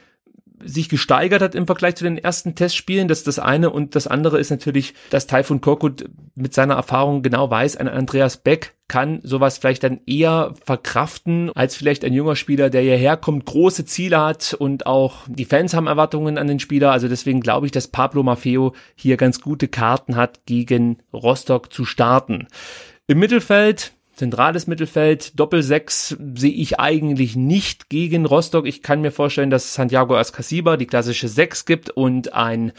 sich 0.64 0.88
gesteigert 0.88 1.42
hat 1.42 1.54
im 1.54 1.66
Vergleich 1.66 1.96
zu 1.96 2.04
den 2.04 2.18
ersten 2.18 2.54
Testspielen. 2.54 3.08
Das 3.08 3.18
ist 3.18 3.26
das 3.26 3.38
eine. 3.38 3.70
Und 3.70 3.94
das 3.94 4.06
andere 4.06 4.38
ist 4.38 4.50
natürlich, 4.50 4.94
dass 5.10 5.26
Taifun 5.26 5.60
Korkut 5.60 6.08
mit 6.34 6.54
seiner 6.54 6.74
Erfahrung 6.74 7.22
genau 7.22 7.50
weiß, 7.50 7.76
ein 7.76 7.88
Andreas 7.88 8.38
Beck 8.38 8.74
kann 8.88 9.20
sowas 9.22 9.58
vielleicht 9.58 9.84
dann 9.84 10.00
eher 10.06 10.54
verkraften 10.64 11.50
als 11.54 11.76
vielleicht 11.76 12.04
ein 12.04 12.14
junger 12.14 12.36
Spieler, 12.36 12.70
der 12.70 12.80
hierher 12.80 13.18
kommt, 13.18 13.44
große 13.44 13.84
Ziele 13.84 14.18
hat 14.18 14.54
und 14.54 14.86
auch 14.86 15.26
die 15.28 15.44
Fans 15.44 15.74
haben 15.74 15.86
Erwartungen 15.86 16.38
an 16.38 16.46
den 16.46 16.58
Spieler. 16.58 16.90
Also 16.90 17.06
deswegen 17.06 17.42
glaube 17.42 17.66
ich, 17.66 17.72
dass 17.72 17.88
Pablo 17.88 18.22
Maffeo 18.22 18.74
hier 18.94 19.18
ganz 19.18 19.42
gute 19.42 19.68
Karten 19.68 20.16
hat, 20.16 20.40
gegen 20.46 20.98
Rostock 21.12 21.70
zu 21.70 21.84
starten. 21.84 22.48
Im 23.06 23.18
Mittelfeld 23.18 23.92
zentrales 24.18 24.66
Mittelfeld, 24.66 25.38
Doppel-6 25.38 26.38
sehe 26.38 26.52
ich 26.52 26.80
eigentlich 26.80 27.36
nicht 27.36 27.88
gegen 27.88 28.26
Rostock. 28.26 28.66
Ich 28.66 28.82
kann 28.82 29.00
mir 29.00 29.12
vorstellen, 29.12 29.50
dass 29.50 29.74
Santiago 29.74 30.16
Ascasiba 30.16 30.76
die 30.76 30.86
klassische 30.86 31.28
6 31.28 31.64
gibt 31.64 31.90
und 31.90 32.34
ein 32.34 32.72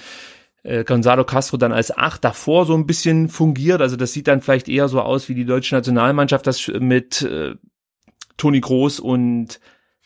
äh, 0.63 0.84
Gonzalo 0.84 1.24
Castro 1.24 1.58
dann 1.58 1.72
als 1.72 1.96
8 1.96 2.24
davor 2.24 2.65
so 2.65 2.75
ein 2.75 2.86
bisschen 2.86 3.29
fungiert. 3.29 3.81
Also 3.81 3.96
das 3.96 4.12
sieht 4.12 4.27
dann 4.27 4.41
vielleicht 4.41 4.67
eher 4.67 4.89
so 4.89 5.01
aus 5.01 5.29
wie 5.29 5.36
die 5.36 5.46
deutsche 5.46 5.75
Nationalmannschaft 5.75 6.46
das 6.46 6.67
mit 6.67 7.22
äh, 7.22 7.55
Toni 8.36 8.60
Groß 8.60 9.00
und 9.00 9.60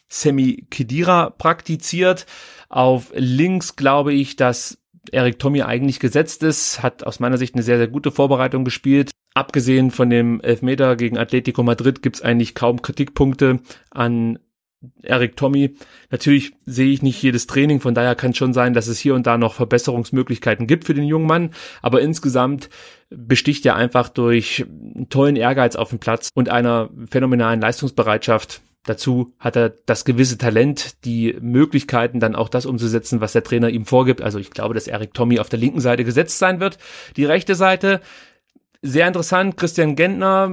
Semi 0.08 0.68
Kedira 0.70 1.32
praktiziert. 1.32 2.28
Auf 2.70 3.12
links 3.16 3.75
glaube 3.75 4.13
ich, 4.13 4.36
dass 4.36 4.78
Erik 5.12 5.39
Tommy 5.39 5.62
eigentlich 5.62 6.00
gesetzt 6.00 6.43
ist, 6.43 6.81
hat 6.81 7.05
aus 7.05 7.19
meiner 7.19 7.38
Sicht 7.38 7.55
eine 7.55 7.63
sehr, 7.63 7.77
sehr 7.77 7.88
gute 7.88 8.12
Vorbereitung 8.12 8.63
gespielt. 8.63 9.12
Abgesehen 9.33 9.91
von 9.91 10.10
dem 10.10 10.41
Elfmeter 10.41 10.95
gegen 10.95 11.17
Atletico 11.17 11.63
Madrid 11.63 12.01
gibt's 12.01 12.22
eigentlich 12.22 12.55
kaum 12.55 12.81
Kritikpunkte 12.81 13.60
an 13.89 14.39
Erik 15.01 15.36
Tommy. 15.38 15.75
Natürlich 16.12 16.53
sehe 16.65 16.91
ich 16.91 17.01
nicht 17.01 17.22
jedes 17.22 17.48
Training, 17.48 17.79
von 17.79 17.95
daher 17.95 18.15
kann 18.15 18.31
es 18.31 18.38
schon 18.38 18.53
sein, 18.53 18.74
dass 18.74 18.88
es 18.88 19.00
hier 19.00 19.15
und 19.15 19.25
da 19.25 19.38
noch 19.38 19.53
Verbesserungsmöglichkeiten 19.53 20.67
gibt 20.67 20.86
für 20.86 20.93
den 20.93 21.05
jungen 21.05 21.27
Mann. 21.27 21.51
Aber 21.81 22.01
insgesamt 22.01 22.69
besticht 23.10 23.65
er 23.65 23.75
einfach 23.75 24.10
durch 24.10 24.65
einen 24.67 25.10
tollen 25.10 25.36
Ehrgeiz 25.36 25.75
auf 25.75 25.89
dem 25.89 26.00
Platz 26.00 26.29
und 26.33 26.50
einer 26.50 26.89
phänomenalen 27.10 27.62
Leistungsbereitschaft. 27.62 28.62
Dazu 28.86 29.32
hat 29.40 29.56
er 29.56 29.70
das 29.70 30.04
gewisse 30.04 30.38
Talent, 30.38 31.06
die 31.06 31.38
Möglichkeiten, 31.40 32.20
dann 32.20 32.36
auch 32.36 32.50
das 32.50 32.66
umzusetzen, 32.66 33.22
was 33.22 33.32
der 33.32 33.44
Trainer 33.44 33.70
ihm 33.70 33.86
vorgibt. 33.86 34.22
Also 34.22 34.40
ich 34.40 34.52
glaube, 34.52 34.74
dass 34.74 34.88
Erik 34.88 35.13
Tommy 35.13 35.40
auf 35.40 35.48
der 35.48 35.60
linken 35.60 35.80
Seite 35.80 36.04
gesetzt 36.04 36.38
sein 36.38 36.60
wird. 36.60 36.78
Die 37.16 37.25
rechte 37.25 37.56
Seite 37.56 38.02
sehr 38.85 39.07
interessant. 39.07 39.55
Christian 39.55 39.96
Gentner 39.96 40.51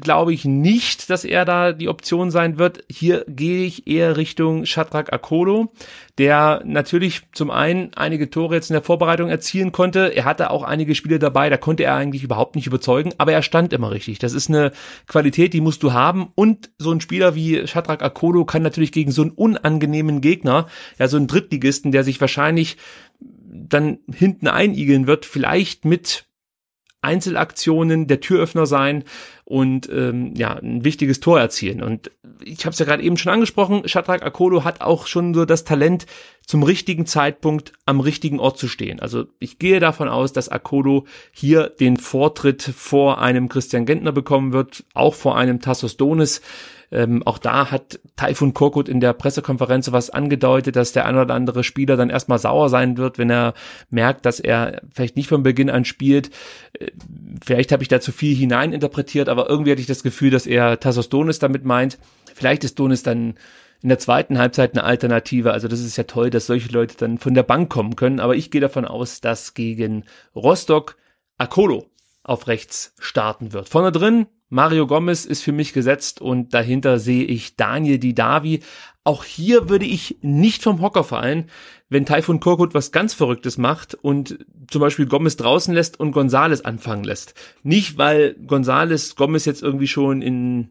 glaube 0.00 0.32
ich 0.32 0.44
nicht, 0.44 1.10
dass 1.10 1.24
er 1.24 1.44
da 1.44 1.72
die 1.72 1.88
Option 1.88 2.30
sein 2.30 2.56
wird. 2.56 2.84
Hier 2.88 3.24
gehe 3.26 3.64
ich 3.64 3.88
eher 3.88 4.16
Richtung 4.16 4.66
Shadrach 4.66 5.08
Akolo, 5.10 5.72
der 6.16 6.62
natürlich 6.64 7.22
zum 7.32 7.50
einen 7.50 7.92
einige 7.94 8.30
Tore 8.30 8.54
jetzt 8.54 8.70
in 8.70 8.74
der 8.74 8.84
Vorbereitung 8.84 9.28
erzielen 9.28 9.72
konnte. 9.72 10.14
Er 10.14 10.24
hatte 10.24 10.52
auch 10.52 10.62
einige 10.62 10.94
Spiele 10.94 11.18
dabei, 11.18 11.50
da 11.50 11.56
konnte 11.56 11.82
er 11.82 11.96
eigentlich 11.96 12.22
überhaupt 12.22 12.54
nicht 12.54 12.68
überzeugen, 12.68 13.14
aber 13.18 13.32
er 13.32 13.42
stand 13.42 13.72
immer 13.72 13.90
richtig. 13.90 14.20
Das 14.20 14.32
ist 14.32 14.48
eine 14.48 14.70
Qualität, 15.08 15.52
die 15.52 15.60
musst 15.60 15.82
du 15.82 15.92
haben. 15.92 16.28
Und 16.36 16.70
so 16.78 16.92
ein 16.92 17.00
Spieler 17.00 17.34
wie 17.34 17.66
Shadrach 17.66 18.00
Akolo 18.00 18.44
kann 18.44 18.62
natürlich 18.62 18.92
gegen 18.92 19.10
so 19.10 19.22
einen 19.22 19.32
unangenehmen 19.32 20.20
Gegner, 20.20 20.68
ja 21.00 21.08
so 21.08 21.16
einen 21.16 21.26
Drittligisten, 21.26 21.90
der 21.90 22.04
sich 22.04 22.20
wahrscheinlich 22.20 22.76
dann 23.20 23.98
hinten 24.14 24.46
einigeln 24.46 25.08
wird, 25.08 25.26
vielleicht 25.26 25.84
mit 25.84 26.26
Einzelaktionen 27.02 28.06
der 28.06 28.20
Türöffner 28.20 28.64
sein 28.64 29.04
und 29.44 29.88
ähm, 29.92 30.34
ja 30.36 30.54
ein 30.54 30.84
wichtiges 30.84 31.20
Tor 31.20 31.38
erzielen. 31.38 31.82
Und 31.82 32.10
ich 32.44 32.64
habe 32.64 32.72
es 32.72 32.78
ja 32.78 32.86
gerade 32.86 33.02
eben 33.02 33.16
schon 33.16 33.32
angesprochen, 33.32 33.86
Shadrach 33.86 34.22
Akolo 34.22 34.64
hat 34.64 34.80
auch 34.80 35.06
schon 35.06 35.34
so 35.34 35.44
das 35.44 35.64
Talent, 35.64 36.06
zum 36.46 36.62
richtigen 36.62 37.06
Zeitpunkt 37.06 37.72
am 37.86 38.00
richtigen 38.00 38.40
Ort 38.40 38.58
zu 38.58 38.66
stehen. 38.68 39.00
Also 39.00 39.26
ich 39.38 39.58
gehe 39.58 39.80
davon 39.80 40.08
aus, 40.08 40.32
dass 40.32 40.48
Akolo 40.48 41.06
hier 41.32 41.68
den 41.68 41.96
Vortritt 41.96 42.62
vor 42.62 43.20
einem 43.20 43.48
Christian 43.48 43.86
Gentner 43.86 44.12
bekommen 44.12 44.52
wird, 44.52 44.84
auch 44.94 45.14
vor 45.14 45.36
einem 45.36 45.60
Tassos 45.60 45.96
Donis. 45.96 46.40
Ähm, 46.92 47.22
auch 47.26 47.38
da 47.38 47.70
hat 47.70 48.00
Taifun 48.16 48.52
Korkut 48.52 48.88
in 48.88 49.00
der 49.00 49.14
Pressekonferenz 49.14 49.90
was 49.92 50.10
angedeutet, 50.10 50.76
dass 50.76 50.92
der 50.92 51.06
ein 51.06 51.16
oder 51.16 51.34
andere 51.34 51.64
Spieler 51.64 51.96
dann 51.96 52.10
erstmal 52.10 52.38
sauer 52.38 52.68
sein 52.68 52.98
wird, 52.98 53.18
wenn 53.18 53.30
er 53.30 53.54
merkt, 53.90 54.26
dass 54.26 54.40
er 54.40 54.82
vielleicht 54.92 55.16
nicht 55.16 55.28
von 55.28 55.42
Beginn 55.42 55.70
an 55.70 55.84
spielt. 55.84 56.30
Äh, 56.78 56.90
vielleicht 57.44 57.72
habe 57.72 57.82
ich 57.82 57.88
da 57.88 58.00
zu 58.00 58.12
viel 58.12 58.36
hineininterpretiert, 58.36 59.28
aber 59.28 59.48
irgendwie 59.48 59.72
hatte 59.72 59.80
ich 59.80 59.86
das 59.86 60.02
Gefühl, 60.02 60.30
dass 60.30 60.46
er 60.46 60.78
Tassos 60.80 61.08
Donis 61.08 61.38
damit 61.38 61.64
meint. 61.64 61.98
Vielleicht 62.34 62.64
ist 62.64 62.78
Donis 62.78 63.02
dann 63.02 63.34
in 63.82 63.88
der 63.88 63.98
zweiten 63.98 64.38
Halbzeit 64.38 64.72
eine 64.72 64.84
Alternative. 64.84 65.52
Also 65.52 65.68
das 65.68 65.80
ist 65.80 65.96
ja 65.96 66.04
toll, 66.04 66.30
dass 66.30 66.46
solche 66.46 66.70
Leute 66.72 66.96
dann 66.96 67.18
von 67.18 67.34
der 67.34 67.42
Bank 67.42 67.70
kommen 67.70 67.96
können. 67.96 68.20
Aber 68.20 68.36
ich 68.36 68.50
gehe 68.50 68.60
davon 68.60 68.84
aus, 68.84 69.20
dass 69.20 69.54
gegen 69.54 70.04
Rostock 70.36 70.96
Akolo 71.38 71.86
auf 72.22 72.46
rechts 72.46 72.94
starten 73.00 73.52
wird. 73.52 73.68
Vorne 73.68 73.90
drin 73.90 74.26
Mario 74.52 74.86
Gomez 74.86 75.24
ist 75.24 75.42
für 75.42 75.50
mich 75.50 75.72
gesetzt 75.72 76.20
und 76.20 76.52
dahinter 76.52 76.98
sehe 76.98 77.24
ich 77.24 77.56
Daniel 77.56 77.98
Didavi. 77.98 78.60
Auch 79.02 79.24
hier 79.24 79.70
würde 79.70 79.86
ich 79.86 80.18
nicht 80.20 80.62
vom 80.62 80.82
Hocker 80.82 81.04
fallen, 81.04 81.48
wenn 81.88 82.04
Taifun 82.04 82.38
Korkut 82.38 82.74
was 82.74 82.92
ganz 82.92 83.14
Verrücktes 83.14 83.56
macht 83.56 83.94
und 83.94 84.44
zum 84.70 84.82
Beispiel 84.82 85.06
Gomez 85.06 85.36
draußen 85.36 85.72
lässt 85.72 85.98
und 85.98 86.12
Gonzales 86.12 86.66
anfangen 86.66 87.02
lässt. 87.02 87.32
Nicht, 87.62 87.96
weil 87.96 88.34
Gonzales 88.46 89.16
Gomez 89.16 89.46
jetzt 89.46 89.62
irgendwie 89.62 89.86
schon 89.86 90.20
in 90.20 90.68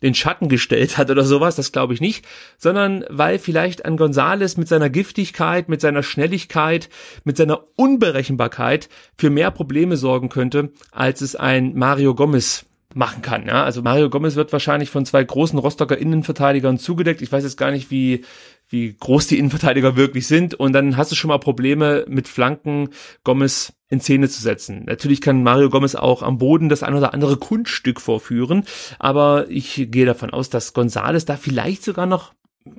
den 0.00 0.14
Schatten 0.14 0.48
gestellt 0.48 0.96
hat 0.96 1.10
oder 1.10 1.24
sowas, 1.24 1.56
das 1.56 1.72
glaube 1.72 1.94
ich 1.94 2.00
nicht, 2.00 2.24
sondern 2.56 3.04
weil 3.08 3.40
vielleicht 3.40 3.84
an 3.84 3.96
Gonzales 3.96 4.56
mit 4.56 4.68
seiner 4.68 4.90
Giftigkeit, 4.90 5.68
mit 5.68 5.80
seiner 5.80 6.04
Schnelligkeit, 6.04 6.88
mit 7.24 7.36
seiner 7.36 7.64
Unberechenbarkeit 7.74 8.88
für 9.16 9.30
mehr 9.30 9.50
Probleme 9.50 9.96
sorgen 9.96 10.28
könnte, 10.28 10.70
als 10.92 11.20
es 11.20 11.34
ein 11.34 11.74
Mario 11.74 12.14
Gomez 12.14 12.67
machen 12.94 13.22
kann. 13.22 13.46
Ja? 13.46 13.64
Also 13.64 13.82
Mario 13.82 14.10
Gomez 14.10 14.36
wird 14.36 14.52
wahrscheinlich 14.52 14.90
von 14.90 15.04
zwei 15.04 15.22
großen 15.22 15.58
Rostocker 15.58 15.98
Innenverteidigern 15.98 16.78
zugedeckt. 16.78 17.22
Ich 17.22 17.30
weiß 17.30 17.44
jetzt 17.44 17.56
gar 17.56 17.70
nicht, 17.70 17.90
wie, 17.90 18.24
wie 18.68 18.94
groß 18.94 19.26
die 19.26 19.38
Innenverteidiger 19.38 19.96
wirklich 19.96 20.26
sind. 20.26 20.54
Und 20.54 20.72
dann 20.72 20.96
hast 20.96 21.12
du 21.12 21.16
schon 21.16 21.28
mal 21.28 21.38
Probleme 21.38 22.04
mit 22.08 22.28
Flanken 22.28 22.90
Gomez 23.24 23.74
in 23.88 24.00
Szene 24.00 24.28
zu 24.28 24.42
setzen. 24.42 24.84
Natürlich 24.86 25.20
kann 25.20 25.42
Mario 25.42 25.70
Gomez 25.70 25.94
auch 25.94 26.22
am 26.22 26.38
Boden 26.38 26.68
das 26.68 26.82
ein 26.82 26.94
oder 26.94 27.14
andere 27.14 27.36
Kunststück 27.36 28.00
vorführen. 28.00 28.64
Aber 28.98 29.46
ich 29.48 29.88
gehe 29.90 30.06
davon 30.06 30.30
aus, 30.30 30.50
dass 30.50 30.72
Gonzales 30.72 31.24
da 31.24 31.36
vielleicht 31.36 31.84
sogar 31.84 32.06
noch 32.06 32.32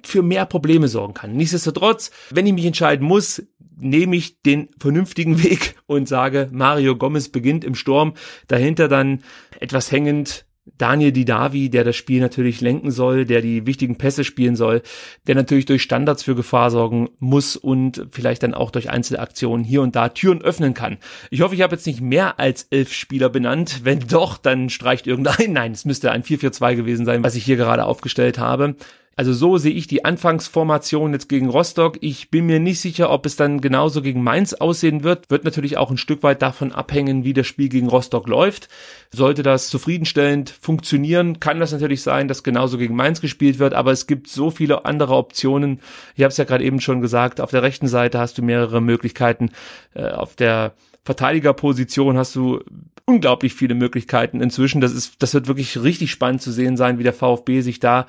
für 0.04 0.22
mehr 0.22 0.46
Probleme 0.46 0.88
sorgen 0.88 1.14
kann. 1.14 1.34
Nichtsdestotrotz, 1.34 2.12
wenn 2.30 2.46
ich 2.46 2.54
mich 2.54 2.66
entscheiden 2.66 3.08
muss, 3.08 3.44
nehme 3.80 4.16
ich 4.16 4.42
den 4.42 4.70
vernünftigen 4.80 5.44
Weg 5.44 5.76
und 5.86 6.08
sage, 6.08 6.50
Mario 6.52 6.96
Gomez 6.96 7.30
beginnt 7.30 7.64
im 7.64 7.76
Sturm, 7.76 8.14
dahinter 8.48 8.88
dann 8.88 9.24
etwas 9.60 9.92
hängend 9.92 10.46
Daniel 10.78 11.12
Didavi, 11.12 11.70
der 11.70 11.84
das 11.84 11.96
Spiel 11.96 12.22
natürlich 12.22 12.62
lenken 12.62 12.92
soll, 12.92 13.26
der 13.26 13.42
die 13.42 13.66
wichtigen 13.66 13.98
Pässe 13.98 14.24
spielen 14.24 14.56
soll, 14.56 14.82
der 15.28 15.36
natürlich 15.36 15.66
durch 15.66 15.82
Standards 15.82 16.24
für 16.24 16.36
Gefahr 16.36 16.72
sorgen 16.72 17.10
muss 17.20 17.56
und 17.56 18.08
vielleicht 18.12 18.44
dann 18.44 18.54
auch 18.54 18.72
durch 18.72 18.90
Einzelaktionen 18.90 19.66
hier 19.66 19.82
und 19.82 19.96
da 19.96 20.10
Türen 20.10 20.42
öffnen 20.42 20.74
kann. 20.74 20.98
Ich 21.32 21.42
hoffe, 21.42 21.56
ich 21.56 21.62
habe 21.62 21.76
jetzt 21.76 21.88
nicht 21.88 22.02
mehr 22.02 22.40
als 22.40 22.68
elf 22.70 22.94
Spieler 22.94 23.30
benannt. 23.30 23.82
Wenn 23.84 24.00
doch, 24.00 24.38
dann 24.38 24.70
streicht 24.70 25.08
irgendein. 25.08 25.54
Nein, 25.54 25.72
es 25.72 25.86
müsste 25.86 26.12
ein 26.12 26.24
4-4-2 26.24 26.76
gewesen 26.76 27.06
sein, 27.06 27.24
was 27.24 27.36
ich 27.36 27.44
hier 27.44 27.58
gerade 27.58 27.86
aufgestellt 27.86 28.38
habe. 28.38 28.76
Also 29.20 29.34
so 29.34 29.58
sehe 29.58 29.74
ich 29.74 29.86
die 29.86 30.06
Anfangsformation 30.06 31.12
jetzt 31.12 31.28
gegen 31.28 31.50
Rostock. 31.50 31.98
Ich 32.00 32.32
bin 32.32 32.46
mir 32.46 32.62
nicht 32.62 32.80
sicher, 32.80 33.10
ob 33.10 33.26
es 33.26 33.36
dann 33.36 33.60
genauso 33.60 34.02
gegen 34.02 34.24
Mainz 34.24 34.54
aussehen 34.54 35.04
wird. 35.04 35.30
Wird 35.30 35.44
natürlich 35.44 35.76
auch 35.76 35.92
ein 35.92 35.98
Stück 35.98 36.24
weit 36.24 36.42
davon 36.42 36.72
abhängen, 36.72 37.26
wie 37.26 37.34
das 37.34 37.46
Spiel 37.46 37.68
gegen 37.68 37.90
Rostock 37.90 38.30
läuft. 38.30 38.70
Sollte 39.12 39.44
das 39.44 39.68
zufriedenstellend 39.68 40.52
funktionieren, 40.62 41.42
kann 41.42 41.60
das 41.60 41.74
natürlich 41.74 42.02
sein, 42.02 42.30
dass 42.30 42.44
genauso 42.44 42.78
gegen 42.78 42.96
Mainz 42.96 43.20
gespielt 43.20 43.60
wird. 43.60 43.74
Aber 43.74 43.92
es 43.92 44.08
gibt 44.08 44.30
so 44.30 44.52
viele 44.52 44.86
andere 44.86 45.18
Optionen. 45.18 45.82
Ich 46.16 46.24
habe 46.24 46.32
es 46.32 46.38
ja 46.38 46.46
gerade 46.46 46.64
eben 46.64 46.80
schon 46.80 47.02
gesagt. 47.02 47.42
Auf 47.42 47.52
der 47.52 47.62
rechten 47.62 47.90
Seite 47.90 48.20
hast 48.20 48.38
du 48.38 48.42
mehrere 48.42 48.80
Möglichkeiten. 48.80 49.50
Äh, 49.96 50.12
auf 50.12 50.38
der 50.38 50.76
Verteidigerposition 51.04 52.18
hast 52.18 52.38
du 52.38 52.62
unglaublich 53.04 53.54
viele 53.54 53.76
Möglichkeiten 53.76 54.40
inzwischen. 54.40 54.80
Das 54.80 54.94
ist, 54.94 55.22
das 55.22 55.34
wird 55.34 55.48
wirklich 55.50 55.84
richtig 55.84 56.10
spannend 56.10 56.42
zu 56.42 56.54
sehen 56.54 56.78
sein, 56.78 57.00
wie 57.00 57.04
der 57.04 57.12
VfB 57.12 57.60
sich 57.60 57.82
da 57.82 58.08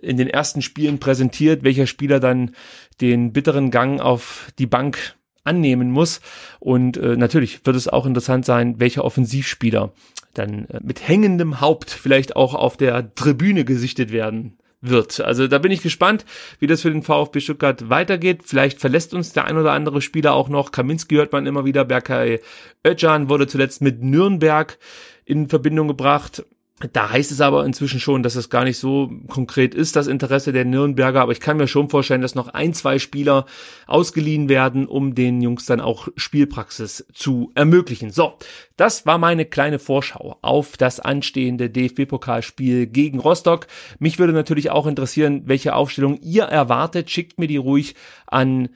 in 0.00 0.16
den 0.16 0.28
ersten 0.28 0.62
Spielen 0.62 0.98
präsentiert, 0.98 1.64
welcher 1.64 1.86
Spieler 1.86 2.20
dann 2.20 2.52
den 3.00 3.32
bitteren 3.32 3.70
Gang 3.70 4.00
auf 4.00 4.50
die 4.58 4.66
Bank 4.66 5.16
annehmen 5.44 5.90
muss. 5.90 6.20
Und 6.60 6.96
äh, 6.96 7.16
natürlich 7.16 7.66
wird 7.66 7.76
es 7.76 7.88
auch 7.88 8.06
interessant 8.06 8.44
sein, 8.44 8.78
welcher 8.78 9.04
Offensivspieler 9.04 9.92
dann 10.34 10.66
äh, 10.66 10.80
mit 10.82 11.06
hängendem 11.06 11.60
Haupt 11.60 11.90
vielleicht 11.90 12.36
auch 12.36 12.54
auf 12.54 12.76
der 12.76 13.14
Tribüne 13.14 13.64
gesichtet 13.64 14.12
werden 14.12 14.58
wird. 14.80 15.20
Also 15.20 15.46
da 15.46 15.58
bin 15.58 15.72
ich 15.72 15.82
gespannt, 15.82 16.24
wie 16.58 16.66
das 16.66 16.82
für 16.82 16.90
den 16.90 17.02
VfB 17.02 17.40
Stuttgart 17.40 17.88
weitergeht. 17.88 18.42
Vielleicht 18.44 18.80
verlässt 18.80 19.14
uns 19.14 19.32
der 19.32 19.44
ein 19.44 19.56
oder 19.56 19.72
andere 19.72 20.02
Spieler 20.02 20.34
auch 20.34 20.48
noch. 20.48 20.72
Kaminski 20.72 21.14
hört 21.14 21.32
man 21.32 21.46
immer 21.46 21.64
wieder. 21.64 21.84
Berkay 21.84 22.40
Özcan 22.84 23.28
wurde 23.28 23.46
zuletzt 23.46 23.80
mit 23.80 24.02
Nürnberg 24.02 24.78
in 25.24 25.48
Verbindung 25.48 25.88
gebracht. 25.88 26.44
Da 26.92 27.10
heißt 27.10 27.30
es 27.30 27.40
aber 27.40 27.64
inzwischen 27.64 28.00
schon, 28.00 28.22
dass 28.22 28.34
es 28.34 28.50
gar 28.50 28.64
nicht 28.64 28.78
so 28.78 29.10
konkret 29.28 29.74
ist, 29.74 29.94
das 29.94 30.06
Interesse 30.06 30.52
der 30.52 30.64
Nürnberger. 30.64 31.20
Aber 31.20 31.32
ich 31.32 31.40
kann 31.40 31.56
mir 31.56 31.68
schon 31.68 31.88
vorstellen, 31.88 32.22
dass 32.22 32.34
noch 32.34 32.48
ein, 32.48 32.74
zwei 32.74 32.98
Spieler 32.98 33.46
ausgeliehen 33.86 34.48
werden, 34.48 34.86
um 34.86 35.14
den 35.14 35.40
Jungs 35.40 35.66
dann 35.66 35.80
auch 35.80 36.08
Spielpraxis 36.16 37.06
zu 37.12 37.52
ermöglichen. 37.54 38.10
So, 38.10 38.34
das 38.76 39.06
war 39.06 39.18
meine 39.18 39.44
kleine 39.44 39.78
Vorschau 39.78 40.38
auf 40.42 40.76
das 40.76 40.98
anstehende 40.98 41.70
DFB-Pokalspiel 41.70 42.86
gegen 42.86 43.20
Rostock. 43.20 43.66
Mich 43.98 44.18
würde 44.18 44.32
natürlich 44.32 44.70
auch 44.70 44.86
interessieren, 44.86 45.42
welche 45.46 45.74
Aufstellung 45.74 46.18
ihr 46.20 46.44
erwartet. 46.44 47.10
Schickt 47.10 47.38
mir 47.38 47.46
die 47.46 47.56
ruhig 47.58 47.94
an 48.26 48.70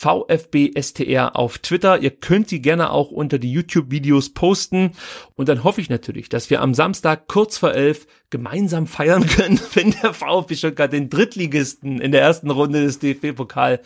VfBSTR 0.00 1.36
auf 1.36 1.58
Twitter. 1.58 1.98
Ihr 1.98 2.10
könnt 2.10 2.48
sie 2.48 2.62
gerne 2.62 2.90
auch 2.90 3.10
unter 3.10 3.38
die 3.38 3.52
YouTube-Videos 3.52 4.32
posten. 4.32 4.92
Und 5.34 5.50
dann 5.50 5.62
hoffe 5.62 5.82
ich 5.82 5.90
natürlich, 5.90 6.30
dass 6.30 6.48
wir 6.48 6.62
am 6.62 6.72
Samstag 6.72 7.28
kurz 7.28 7.58
vor 7.58 7.74
elf 7.74 8.06
gemeinsam 8.30 8.86
feiern 8.86 9.26
können, 9.26 9.60
wenn 9.74 9.90
der 9.90 10.14
VfB 10.14 10.54
Stuttgart 10.54 10.90
den 10.90 11.10
Drittligisten 11.10 12.00
in 12.00 12.12
der 12.12 12.22
ersten 12.22 12.50
Runde 12.50 12.80
des 12.80 12.98
DFB-Pokal 12.98 13.80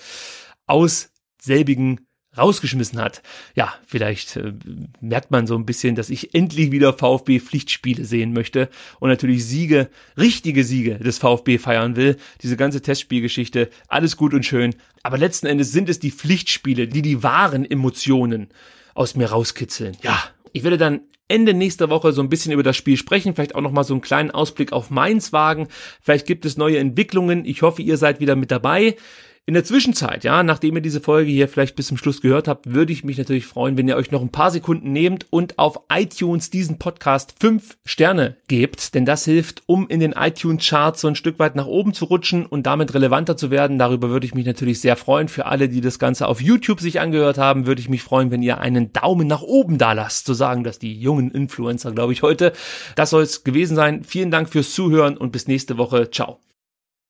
aus 0.66 1.10
selbigen 1.42 2.06
rausgeschmissen 2.36 3.00
hat. 3.00 3.22
Ja, 3.54 3.74
vielleicht 3.86 4.36
äh, 4.36 4.52
merkt 5.00 5.30
man 5.30 5.46
so 5.46 5.56
ein 5.56 5.66
bisschen, 5.66 5.94
dass 5.94 6.10
ich 6.10 6.34
endlich 6.34 6.72
wieder 6.72 6.92
VfB 6.92 7.40
Pflichtspiele 7.40 8.04
sehen 8.04 8.32
möchte 8.32 8.68
und 9.00 9.08
natürlich 9.08 9.44
Siege, 9.44 9.88
richtige 10.18 10.64
Siege 10.64 10.98
des 10.98 11.18
VfB 11.18 11.58
feiern 11.58 11.96
will. 11.96 12.16
Diese 12.42 12.56
ganze 12.56 12.82
Testspielgeschichte, 12.82 13.70
alles 13.88 14.16
gut 14.16 14.34
und 14.34 14.44
schön. 14.44 14.74
Aber 15.02 15.18
letzten 15.18 15.46
Endes 15.46 15.72
sind 15.72 15.88
es 15.88 15.98
die 15.98 16.10
Pflichtspiele, 16.10 16.88
die 16.88 17.02
die 17.02 17.22
wahren 17.22 17.68
Emotionen 17.68 18.48
aus 18.94 19.16
mir 19.16 19.30
rauskitzeln. 19.30 19.96
Ja, 20.02 20.22
ich 20.52 20.62
werde 20.62 20.78
dann 20.78 21.00
Ende 21.26 21.54
nächster 21.54 21.88
Woche 21.88 22.12
so 22.12 22.22
ein 22.22 22.28
bisschen 22.28 22.52
über 22.52 22.62
das 22.62 22.76
Spiel 22.76 22.96
sprechen, 22.96 23.34
vielleicht 23.34 23.54
auch 23.54 23.62
nochmal 23.62 23.84
so 23.84 23.94
einen 23.94 24.02
kleinen 24.02 24.30
Ausblick 24.30 24.72
auf 24.72 24.90
Mainz 24.90 25.32
wagen. 25.32 25.68
Vielleicht 26.02 26.26
gibt 26.26 26.44
es 26.44 26.56
neue 26.56 26.78
Entwicklungen. 26.78 27.44
Ich 27.46 27.62
hoffe, 27.62 27.82
ihr 27.82 27.96
seid 27.96 28.20
wieder 28.20 28.36
mit 28.36 28.50
dabei. 28.50 28.96
In 29.46 29.52
der 29.52 29.64
Zwischenzeit, 29.64 30.24
ja, 30.24 30.42
nachdem 30.42 30.76
ihr 30.76 30.80
diese 30.80 31.02
Folge 31.02 31.30
hier 31.30 31.48
vielleicht 31.48 31.76
bis 31.76 31.88
zum 31.88 31.98
Schluss 31.98 32.22
gehört 32.22 32.48
habt, 32.48 32.72
würde 32.72 32.94
ich 32.94 33.04
mich 33.04 33.18
natürlich 33.18 33.44
freuen, 33.44 33.76
wenn 33.76 33.86
ihr 33.86 33.96
euch 33.96 34.10
noch 34.10 34.22
ein 34.22 34.32
paar 34.32 34.50
Sekunden 34.50 34.90
nehmt 34.90 35.26
und 35.28 35.58
auf 35.58 35.80
iTunes 35.92 36.48
diesen 36.48 36.78
Podcast 36.78 37.34
fünf 37.38 37.76
Sterne 37.84 38.38
gebt, 38.48 38.94
denn 38.94 39.04
das 39.04 39.26
hilft, 39.26 39.62
um 39.66 39.86
in 39.86 40.00
den 40.00 40.12
iTunes-Charts 40.12 41.02
so 41.02 41.08
ein 41.08 41.14
Stück 41.14 41.38
weit 41.38 41.56
nach 41.56 41.66
oben 41.66 41.92
zu 41.92 42.06
rutschen 42.06 42.46
und 42.46 42.64
damit 42.64 42.94
relevanter 42.94 43.36
zu 43.36 43.50
werden. 43.50 43.78
Darüber 43.78 44.08
würde 44.08 44.24
ich 44.24 44.34
mich 44.34 44.46
natürlich 44.46 44.80
sehr 44.80 44.96
freuen. 44.96 45.28
Für 45.28 45.44
alle, 45.44 45.68
die 45.68 45.82
das 45.82 45.98
Ganze 45.98 46.26
auf 46.26 46.40
YouTube 46.40 46.80
sich 46.80 46.98
angehört 46.98 47.36
haben, 47.36 47.66
würde 47.66 47.82
ich 47.82 47.90
mich 47.90 48.02
freuen, 48.02 48.30
wenn 48.30 48.42
ihr 48.42 48.62
einen 48.62 48.94
Daumen 48.94 49.28
nach 49.28 49.42
oben 49.42 49.76
da 49.76 49.92
lasst. 49.92 50.24
So 50.24 50.32
sagen 50.32 50.64
das 50.64 50.78
die 50.78 50.98
jungen 50.98 51.30
Influencer, 51.30 51.92
glaube 51.92 52.14
ich, 52.14 52.22
heute. 52.22 52.54
Das 52.96 53.10
soll 53.10 53.24
es 53.24 53.44
gewesen 53.44 53.76
sein. 53.76 54.04
Vielen 54.04 54.30
Dank 54.30 54.48
fürs 54.48 54.72
Zuhören 54.72 55.18
und 55.18 55.32
bis 55.32 55.48
nächste 55.48 55.76
Woche. 55.76 56.10
Ciao. 56.10 56.38